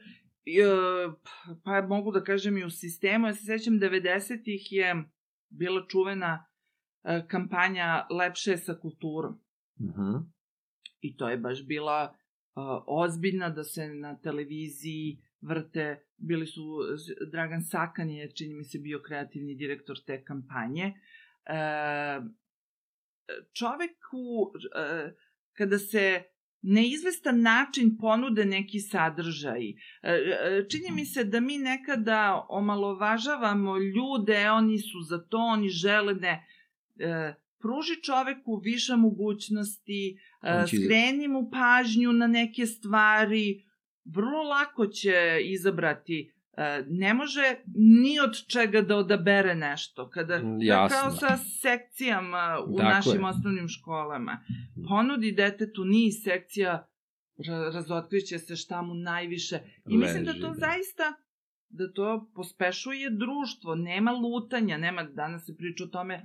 [1.64, 3.28] pa mogu da kažem i u sistemu.
[3.28, 5.04] Ja se sećam 90-ih je
[5.50, 6.46] bila čuvena
[7.04, 9.39] e, kampanja Lepše je sa kulturom.
[9.80, 10.18] Mhm.
[11.02, 12.16] I to je baš bila
[12.56, 16.80] uh, ozbiljna da se na televiziji vrte, bili su,
[17.32, 20.94] Dragan Sakan je, čini mi se, bio kreativni direktor te kampanje.
[21.46, 22.22] E,
[23.54, 25.14] čoveku, e,
[25.54, 26.24] kada se
[26.62, 29.70] na izvestan način ponude neki sadržaj.
[29.70, 35.70] E, e, Čini mi se da mi nekada omalovažavamo ljude, oni su za to, oni
[35.70, 36.45] žele ne.
[36.99, 43.64] E, pruži čoveku više mogućnosti, e, će- skreni mu pažnju na neke stvari,
[44.05, 46.32] vrlo lako će izabrati
[46.88, 50.10] ne može ni od čega da odabere nešto.
[50.10, 50.97] Kada, Mm, jasno.
[50.97, 54.38] kao sa sekcijama u Tako našim osnovnim školama.
[54.88, 56.88] Ponudi detetu niz sekcija,
[57.39, 59.60] ra- razotkriće se šta mu najviše.
[59.86, 60.54] I mislim da to da.
[60.56, 61.14] zaista
[61.70, 66.24] da to pospešuje društvo, nema lutanja, nema, danas se priča o tome m,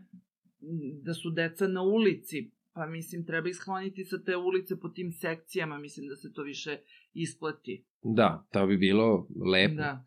[1.02, 2.36] da su deca na ulici,
[2.72, 6.78] pa mislim treba iskloniti sa te ulice po tim sekcijama, mislim da se to više
[7.14, 7.84] isplati.
[8.04, 9.74] Da, to bi bilo lepo.
[9.74, 10.04] Da.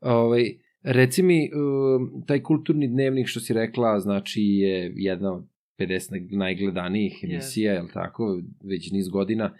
[0.00, 5.44] Ovaj, reci mi, um, taj kulturni dnevnik što si rekla, znači je jedna od
[5.78, 9.54] 50 naj- najgledanijih emisija, je li tako, već niz godina.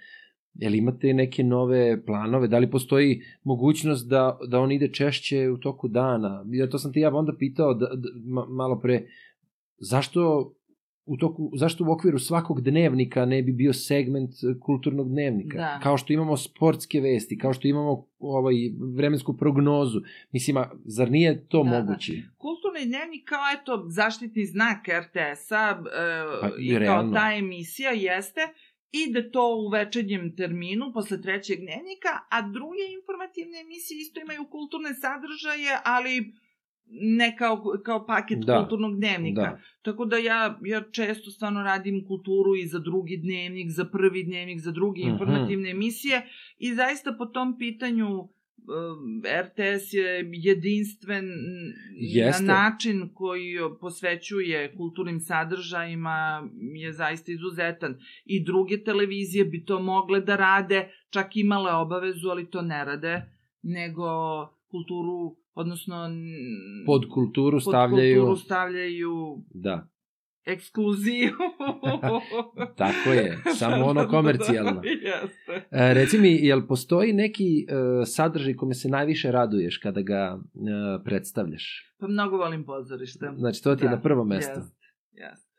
[0.55, 2.49] Jel imate neke nove planove?
[2.49, 6.45] Da li postoji mogućnost da, da on ide češće u toku dana?
[6.51, 9.07] Ja to sam ti ja onda pitao da, da, ma, malo pre,
[9.79, 10.53] zašto
[11.11, 15.57] u toku, zašto u okviru svakog dnevnika ne bi bio segment e, kulturnog dnevnika?
[15.59, 15.81] Da.
[15.83, 18.55] Kao što imamo sportske vesti, kao što imamo ovaj
[18.97, 20.01] vremensku prognozu.
[20.33, 21.81] Mislim, a zar nije to Da, da.
[21.81, 22.13] moguće?
[22.39, 28.41] Kulturni dnevnik kao eto zaštitni znak RTS-a e, Pa, i i kao ta emisija jeste
[28.93, 34.95] ide to u večernjem terminu posle trećeg dnevnika, a druge informativne emisije isto imaju kulturne
[34.95, 36.33] sadržaje, ali
[36.93, 39.41] ne kao, kao paket Da, kulturnog dnevnika.
[39.41, 39.61] Da.
[39.83, 44.61] Tako da ja, ja često stvarno radim kulturu i za drugi dnevnik, za prvi dnevnik,
[44.61, 45.11] za druge Mhm.
[45.11, 46.23] informativne emisije
[46.59, 48.29] i zaista po tom pitanju um,
[49.43, 51.25] RTS je jedinstven
[51.93, 52.45] Jeste.
[52.45, 53.47] na način koji
[53.81, 57.97] posvećuje kulturnim sadržajima je zaista izuzetan.
[58.25, 63.23] I druge televizije bi to mogle da rade, čak imale obavezu, ali to ne rade,
[63.63, 64.05] nego
[64.71, 66.09] kulturu, odnosno...
[66.87, 68.21] Pod kulturu pod stavljaju...
[68.21, 69.89] kulturu stavljaju Da,
[70.45, 71.37] ekskluzivu.
[72.83, 74.83] Tako je, samo ono komercijalno.
[75.11, 75.69] Jeste.
[75.71, 81.05] E, reci mi, jel postoji neki e, sadržaj kome se najviše raduješ kada ga e,
[81.05, 81.95] predstavljaš?
[81.99, 83.27] Pa mnogo volim pozorište.
[83.37, 84.61] Znači, to ti je Da, na prvo mesto.
[84.61, 85.50] Jeste, jeste.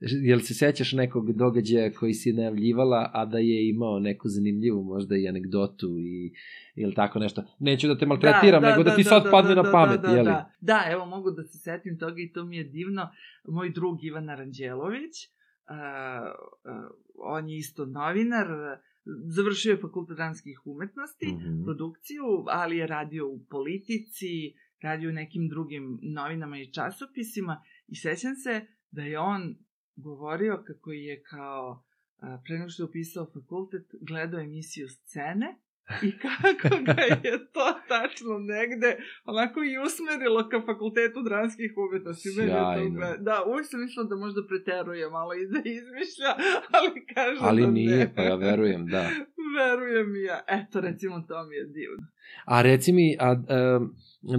[0.00, 5.16] Jel se sećaš nekog događaja koji si najavljivala, a da je imao neku zanimljivu možda
[5.16, 6.32] i anegdotu i
[6.74, 7.44] ili tako nešto?
[7.58, 10.24] Neću da te maltretiram, nego da, ti sad padne na pamet, da, jeli?
[10.24, 13.08] Da, da, evo mogu da se setim toga i to mi je divno.
[13.48, 15.14] Moj drug Ivan Aranđelović,
[15.70, 15.76] uh,
[16.64, 18.46] uh, on je isto novinar,
[19.36, 21.64] završio je fakultet dramskih umetnosti, Mhm.
[21.64, 28.34] produkciju, ali je radio u politici, radio u nekim drugim novinama i časopisima i sećam
[28.34, 29.56] se da je on
[29.96, 31.82] govorio kako je kao
[32.44, 35.56] pre nego što je upisao fakultet gledao emisiju scene
[36.02, 37.20] i kako ga je
[37.52, 42.28] to tačno negde onako i usmerilo ka fakultetu dramskih umetnosti.
[42.30, 42.90] Sjajno.
[42.90, 46.30] gle- Da, uvijek sam mislila da možda preteruje malo i da izmišlja,
[46.74, 48.12] ali kaže Ali da nije, ne.
[48.14, 49.08] pa ja verujem, da.
[49.58, 50.40] Verujem ja.
[50.50, 52.06] Eto, recimo, to mi je divno.
[52.44, 53.80] A reci mi, a, a,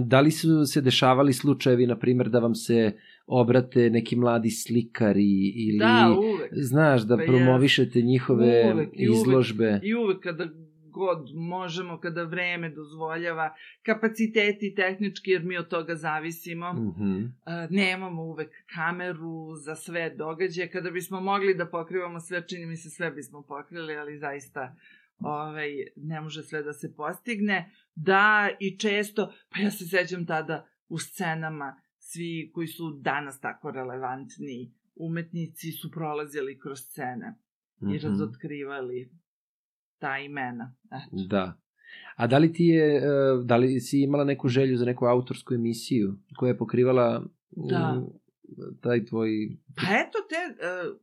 [0.00, 2.92] da li su se dešavali slučajevi, na primjer, da vam se
[3.28, 5.78] obrate neki mladi slikari ili...
[5.78, 6.50] Da, uvek.
[6.52, 9.20] Znaš, da Pa promovišete njihove Uvek i uvek.
[9.20, 9.80] izložbe.
[9.82, 10.48] I uvek kada
[10.90, 16.72] god možemo, kada vreme dozvoljava, kapaciteti tehnički, jer mi od toga zavisimo.
[16.72, 17.24] Mhm.
[17.44, 20.70] A, nemamo uvek kameru za sve događaje.
[20.70, 24.76] Kada bismo mogli da pokrivamo sve, čini mi se sve bismo pokrili, ali zaista
[25.20, 27.70] ovaj, ne može sve da se postigne.
[27.94, 33.70] Da, i često, pa ja se sećam tada u scenama, svi koji su danas tako
[33.70, 37.34] relevantni umetnici su prolazili kroz scene
[37.82, 37.96] i Mhm.
[38.02, 39.10] razotkrivali
[39.98, 40.74] ta imena.
[40.86, 41.16] Eto.
[41.28, 41.60] Da.
[42.16, 43.00] A da li ti je, e,
[43.44, 47.92] da li si imala neku želju za neku autorsku emisiju koja je pokrivala Da.
[47.92, 48.06] mm,
[48.80, 49.30] taj tvoj...
[49.76, 50.36] Pa eto te,
[50.66, 50.98] O,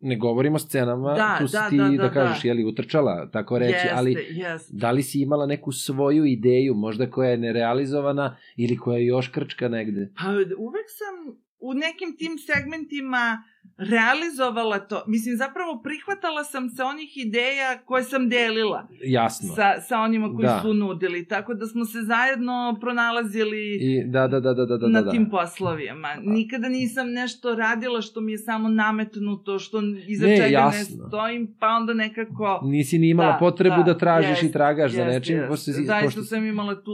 [0.00, 2.48] ne govorimo o scenama, Da, tu si da, ti, da, da, da, kažeš, da.
[2.48, 4.72] jeli, utrčala, tako reći, jeste, ali jeste.
[4.76, 9.28] da li si imala neku svoju ideju, možda koja je nerealizovana ili koja je još
[9.28, 10.12] krčka negde?
[10.16, 10.24] Pa
[10.58, 13.42] uvek sam u nekim tim segmentima
[13.78, 15.04] realizovala to.
[15.06, 19.54] Mislim, zapravo prihvatala sam se onih ideja koje sam delila Jasno.
[19.54, 20.58] sa, sa onima koji Da.
[20.62, 21.26] su nudili.
[21.26, 25.10] Tako da smo se zajedno pronalazili I, da, da, da, da, da, da, na da.
[25.10, 26.08] tim poslovima.
[26.22, 30.96] Nikada nisam nešto radila što mi je samo nametnuto, što iza Ne, čega jasno.
[30.96, 32.60] ne stojim, pa onda nekako...
[32.64, 35.36] Nisi ni imala Da, potrebu da, da, tražiš jest, i tragaš za Jeste, nečim.
[35.36, 35.48] jeste.
[35.48, 36.92] pošto Zaista pošto sam imala tu,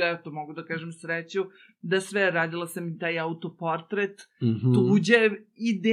[0.00, 1.44] eto, mogu da kažem sreću,
[1.82, 4.74] da sve radila sam i taj autoportret, Mhm.
[4.74, 5.30] tuđe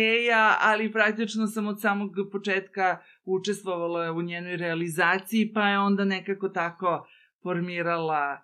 [0.10, 6.50] ideja, ali praktično sam od samog početka učestvovala u njenoj realizaciji, pa je onda nekako
[6.50, 7.08] tako
[7.44, 8.42] formirala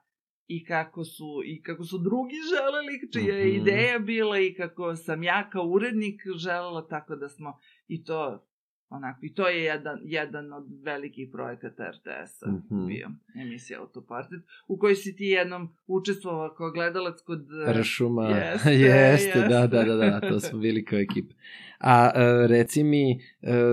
[0.48, 3.56] i kako su i kako su drugi želeli, čija je Mhm.
[3.62, 8.48] ideja bila i kako sam ja kao urednik želela, tako da smo i to
[8.90, 12.88] onako, i to je jedan, jedan od velikih projekata RTS-a Mhm.
[12.88, 17.46] bio, emisija Autoportret, u kojoj si ti jednom učestvovao kao gledalac kod...
[17.68, 19.68] eh, Ršuma, Jeste, jeste, da, jeste.
[19.68, 21.34] da, da, da, to smo bili kao ekipa.
[21.80, 23.18] A e, reci mi, e,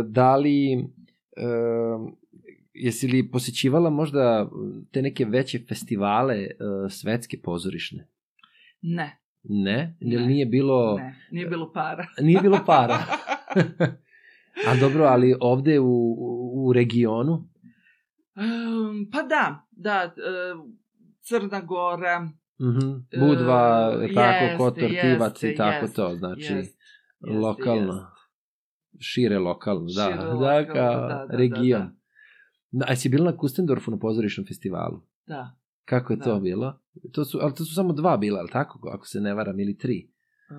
[0.07, 0.83] da li, e,
[2.75, 4.51] jesi li posjećivala možda
[4.91, 6.49] te neke veće festivale e,
[6.91, 8.07] svetske pozorišne?
[8.83, 9.97] Ne, Ne?
[10.01, 10.27] Jer Ne.
[10.27, 12.07] nije bilo, ne, nije bilo para.
[12.21, 12.99] nije bilo para.
[14.69, 16.17] A dobro, ali ovde u,
[16.55, 17.33] u, regionu?
[17.33, 20.13] Um, pa da, da, e,
[21.21, 22.29] Crna Gora,
[22.61, 22.91] Mhm.
[23.21, 27.93] Budva, E, tako, jeste, Kotor, Tivac i jeste, tako jeste, to, znači jest, jeste, lokalno.
[27.93, 28.07] jeste.
[29.01, 30.05] Šire lokalno, da.
[30.05, 31.83] Šire da, lokalno, kao da, da, region.
[31.83, 31.93] da,
[32.71, 35.01] Da, a si bila na Kustendorfu na pozorišnom festivalu?
[35.27, 35.57] Da.
[35.85, 36.25] Kako je Da.
[36.25, 36.81] to bilo?
[37.13, 38.89] To su, ali to su samo dva bila, ali tako?
[38.89, 40.11] Ako se ne varam, ili tri.
[40.51, 40.57] Uh,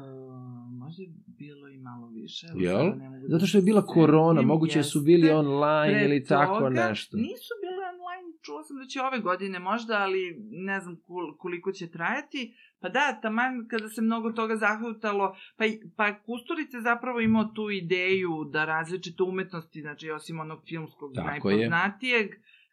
[0.71, 1.09] možda je
[1.43, 2.45] bilo i malo više.
[2.57, 2.85] Jel?
[2.85, 6.69] mogu da Zato što je bila korona, moguće su bili online Pre ili tako toga
[6.81, 7.17] nešto.
[7.19, 10.21] Nisu bile online, čula sam da će ove godine možda, ali
[10.63, 12.41] ne znam kol- koliko će trajati.
[12.79, 15.25] Pa da, taman kada se mnogo toga zahvatalo,
[15.57, 20.59] pa, i- pa Kusturica je zapravo imao tu ideju da različite umetnosti, znači osim onog
[20.65, 21.57] filmskog Tako je.
[21.57, 22.27] najpoznatijeg,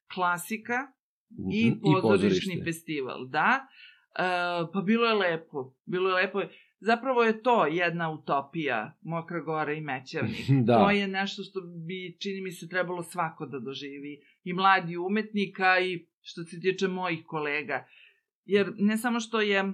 [0.09, 0.79] klasika
[1.33, 2.65] Mhm, i pozorišni pozorište.
[2.65, 3.67] festival, da.
[4.11, 4.23] E,
[4.73, 6.41] pa bilo je lepo, bilo je lepo.
[6.81, 10.47] Zapravo je to jedna utopija, Mokra Gora i Mećavnik.
[10.67, 10.75] Da.
[10.75, 14.21] To je nešto što bi, čini mi se, trebalo svako da doživi.
[14.45, 17.87] I mladi umetnika i što se tiče mojih kolega.
[18.45, 19.73] Jer ne samo što je e,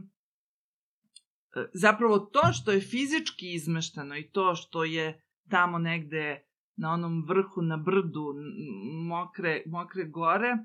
[1.75, 6.43] zapravo to što je fizički izmešteno i to što je tamo negde
[6.77, 8.35] na onom vrhu na brdu
[9.09, 10.57] mokre, mokre gore, e,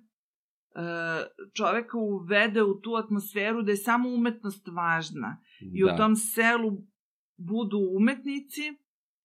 [1.54, 5.42] čoveka uvede u tu atmosferu da je samo umetnost važna.
[5.62, 5.94] I da.
[5.94, 6.72] u tom selu
[7.38, 8.62] budu umetnici,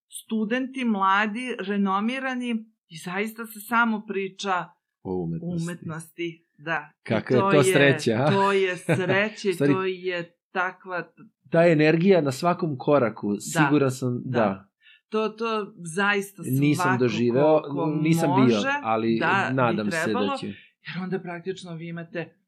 [0.09, 2.51] studenti, mladi, renomirani
[2.89, 4.65] i zaista se samo priča
[5.03, 5.65] o umetnosti.
[5.65, 6.47] umetnosti.
[6.59, 6.91] Da.
[7.01, 8.31] I Kakva je to sreća, a?
[8.31, 11.13] To je sreće, Stvari- to je takva...
[11.51, 14.39] Ta energija na svakom koraku, siguran sam, da.
[14.39, 14.69] da.
[15.09, 17.63] To, to zaista svako Nisam doživeo,
[18.01, 20.47] nisam može, bio, ali da, nadam se trebalo, da će.
[20.87, 22.39] Jer onda praktično vi imate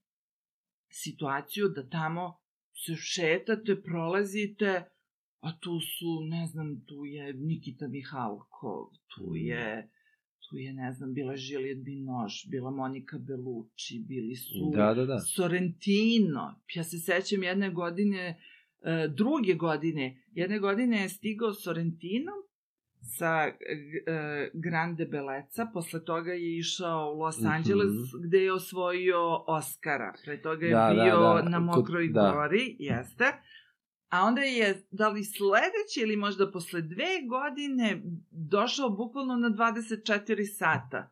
[0.88, 2.40] situaciju da tamo
[2.84, 4.84] se šetate, prolazite,
[5.40, 9.90] a tu su, ne znam, tu je Nikita Mihalkov, tu je,
[10.48, 15.18] tu je, ne znam, bila Žilijet Binoš, bila Monika Belucci, bili su Da, da, da.
[15.18, 16.60] Sorrentino.
[16.74, 18.40] Ja se sećam jedne godine,
[18.82, 22.32] e, druge godine, jedne godine je stigao Sorrentino
[23.08, 23.52] sa e,
[24.54, 27.48] Grande Beleca, posle toga je išao u Los Mhm.
[27.48, 30.14] Angeles gde je osvojio Oscara.
[30.24, 31.42] Pre toga je Da, da, bio da.
[31.44, 32.32] na Kod- Mokroj da.
[32.32, 33.24] gori, jeste.
[34.08, 40.04] A onda je, da li sledeće ili možda posle dve godine, došao bukvalno na 24
[40.46, 41.10] sata.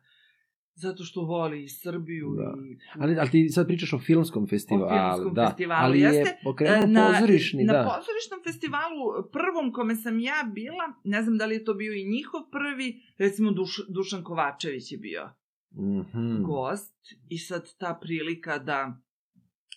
[0.79, 2.53] Zato što voli i Srbiju Da.
[2.65, 2.77] i...
[2.99, 4.85] Ali, ali ti sad pričaš o filmskom festivalu.
[4.85, 5.47] O filmskom da.
[5.47, 6.17] festivalu, ali jeste.
[6.19, 7.83] je pokrenuo na, pozorišni, na da.
[7.83, 9.01] pozorišnom festivalu,
[9.31, 13.01] prvom kome sam ja bila, ne znam da li je to bio i njihov prvi,
[13.17, 15.29] recimo Duš, Dušan Kovačević je bio
[15.71, 16.43] Mhm.
[16.43, 16.95] gost
[17.29, 19.01] i sad ta prilika da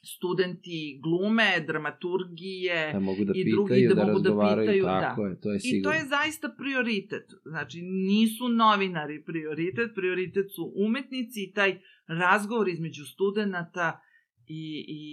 [0.05, 5.23] studenti glume, dramaturgije, Da mogu da i pitaju, drugi da da, mogu da pitaju, tako
[5.23, 5.29] da.
[5.29, 5.99] je, to je I to sigurno.
[5.99, 7.25] je zaista prioritet.
[7.45, 14.01] Znači, nisu novinari prioritet, prioritet su umetnici i taj razgovor između studenta
[14.47, 15.05] i, i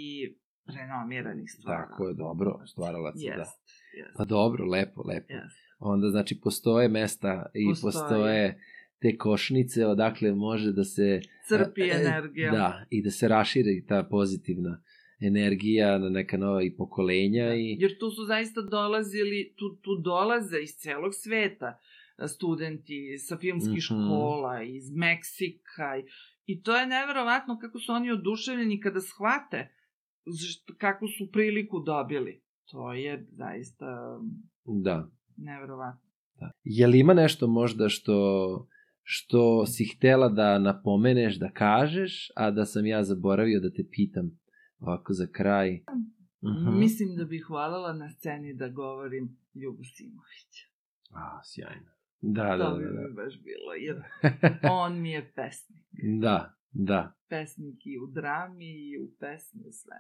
[0.78, 1.88] renomiranih stvara.
[1.88, 3.26] Tako je, dobro, stvaralaca, da.
[3.40, 3.60] Jest,
[3.98, 5.34] jest, Pa dobro, lepo, lepo.
[5.34, 5.58] jest.
[5.80, 7.92] Onda, znači, postoje mesta i Postoje.
[7.92, 8.60] postoje,
[9.00, 11.20] te košnice odakle može da se...
[11.48, 12.52] Crpi e, energija.
[12.52, 14.82] Da, i da se raširi ta pozitivna
[15.22, 17.78] energija na neka nova i pokolenja i...
[17.80, 21.80] Jer tu su zaista dolazili, tu, tu dolaze iz celog sveta
[22.18, 23.80] e, studenti sa filmskih Mhm.
[23.80, 25.98] škola, iz Meksika.
[25.98, 26.04] I,
[26.46, 29.70] I to je neverovatno kako su oni oduševljeni kada shvate
[30.78, 32.42] kakvu su priliku dobili.
[32.66, 34.20] To je zaista
[34.66, 35.10] Da.
[35.38, 36.02] neverovatno.
[36.40, 36.52] Da.
[36.64, 38.14] Je li ima nešto možda što
[39.10, 44.40] što si htela da napomeneš, da kažeš, a da sam ja zaboravio da te pitam
[44.80, 45.72] ovako za kraj?
[46.44, 46.80] Mhm.
[46.80, 50.66] Mislim da bih voljela na sceni da govorim Ljubu Simovića.
[51.12, 51.92] A, sjajno.
[52.22, 52.90] Da, da, to bi da.
[52.92, 54.04] mi baš bilo, jer
[54.84, 55.86] on mi je pesnik.
[56.22, 59.96] Da, da, Pesnik i u drami i u pesmi, sve.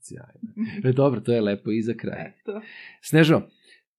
[0.00, 0.48] sjajno.
[0.84, 2.26] E, dobro, to je lepo i za kraj.
[2.26, 2.60] Eto.
[3.02, 3.42] Snežo,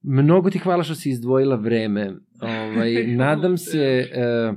[0.04, 2.14] mnogo ti hvala što si izdvojila vreme.
[2.42, 4.54] Ovaj, nadam se, e,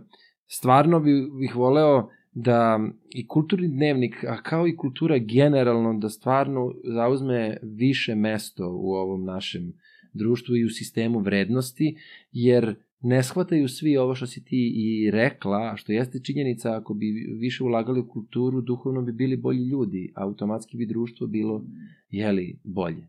[0.47, 2.81] stvarno bi, bih voleo da
[3.11, 9.25] i kulturni dnevnik, a kao i kultura generalno, da stvarno zauzme više mesto u ovom
[9.25, 9.73] našem
[10.13, 11.97] društvu i u sistemu vrednosti,
[12.33, 16.95] jer ne shvataju svi ovo što si ti i rekla, a što jeste činjenica, ako
[16.95, 17.07] bi
[17.41, 21.65] više ulagali u kulturu, duhovno bi bili bolji ljudi, automatski bi društvo bilo,
[22.11, 23.09] jeli, bolje.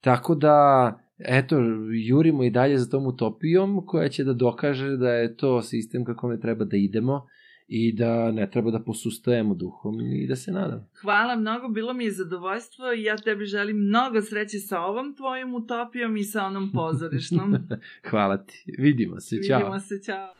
[0.00, 1.56] Tako da, eto,
[2.06, 6.28] jurimo i dalje za tom utopijom koja će da dokaže da je to sistem kako
[6.28, 7.26] ne treba da idemo
[7.68, 10.88] i da ne treba da posustajemo duhom i da se nadam.
[11.00, 15.54] Hvala mnogo, bilo mi je zadovoljstvo i ja tebi želim mnogo sreće sa ovom tvojom
[15.54, 17.56] utopijom i sa onom pozorišnom.
[18.10, 18.64] Hvala ti.
[18.78, 19.42] Vidimo se.
[19.42, 19.58] Ćao.
[19.58, 20.39] Vidimo se, čao.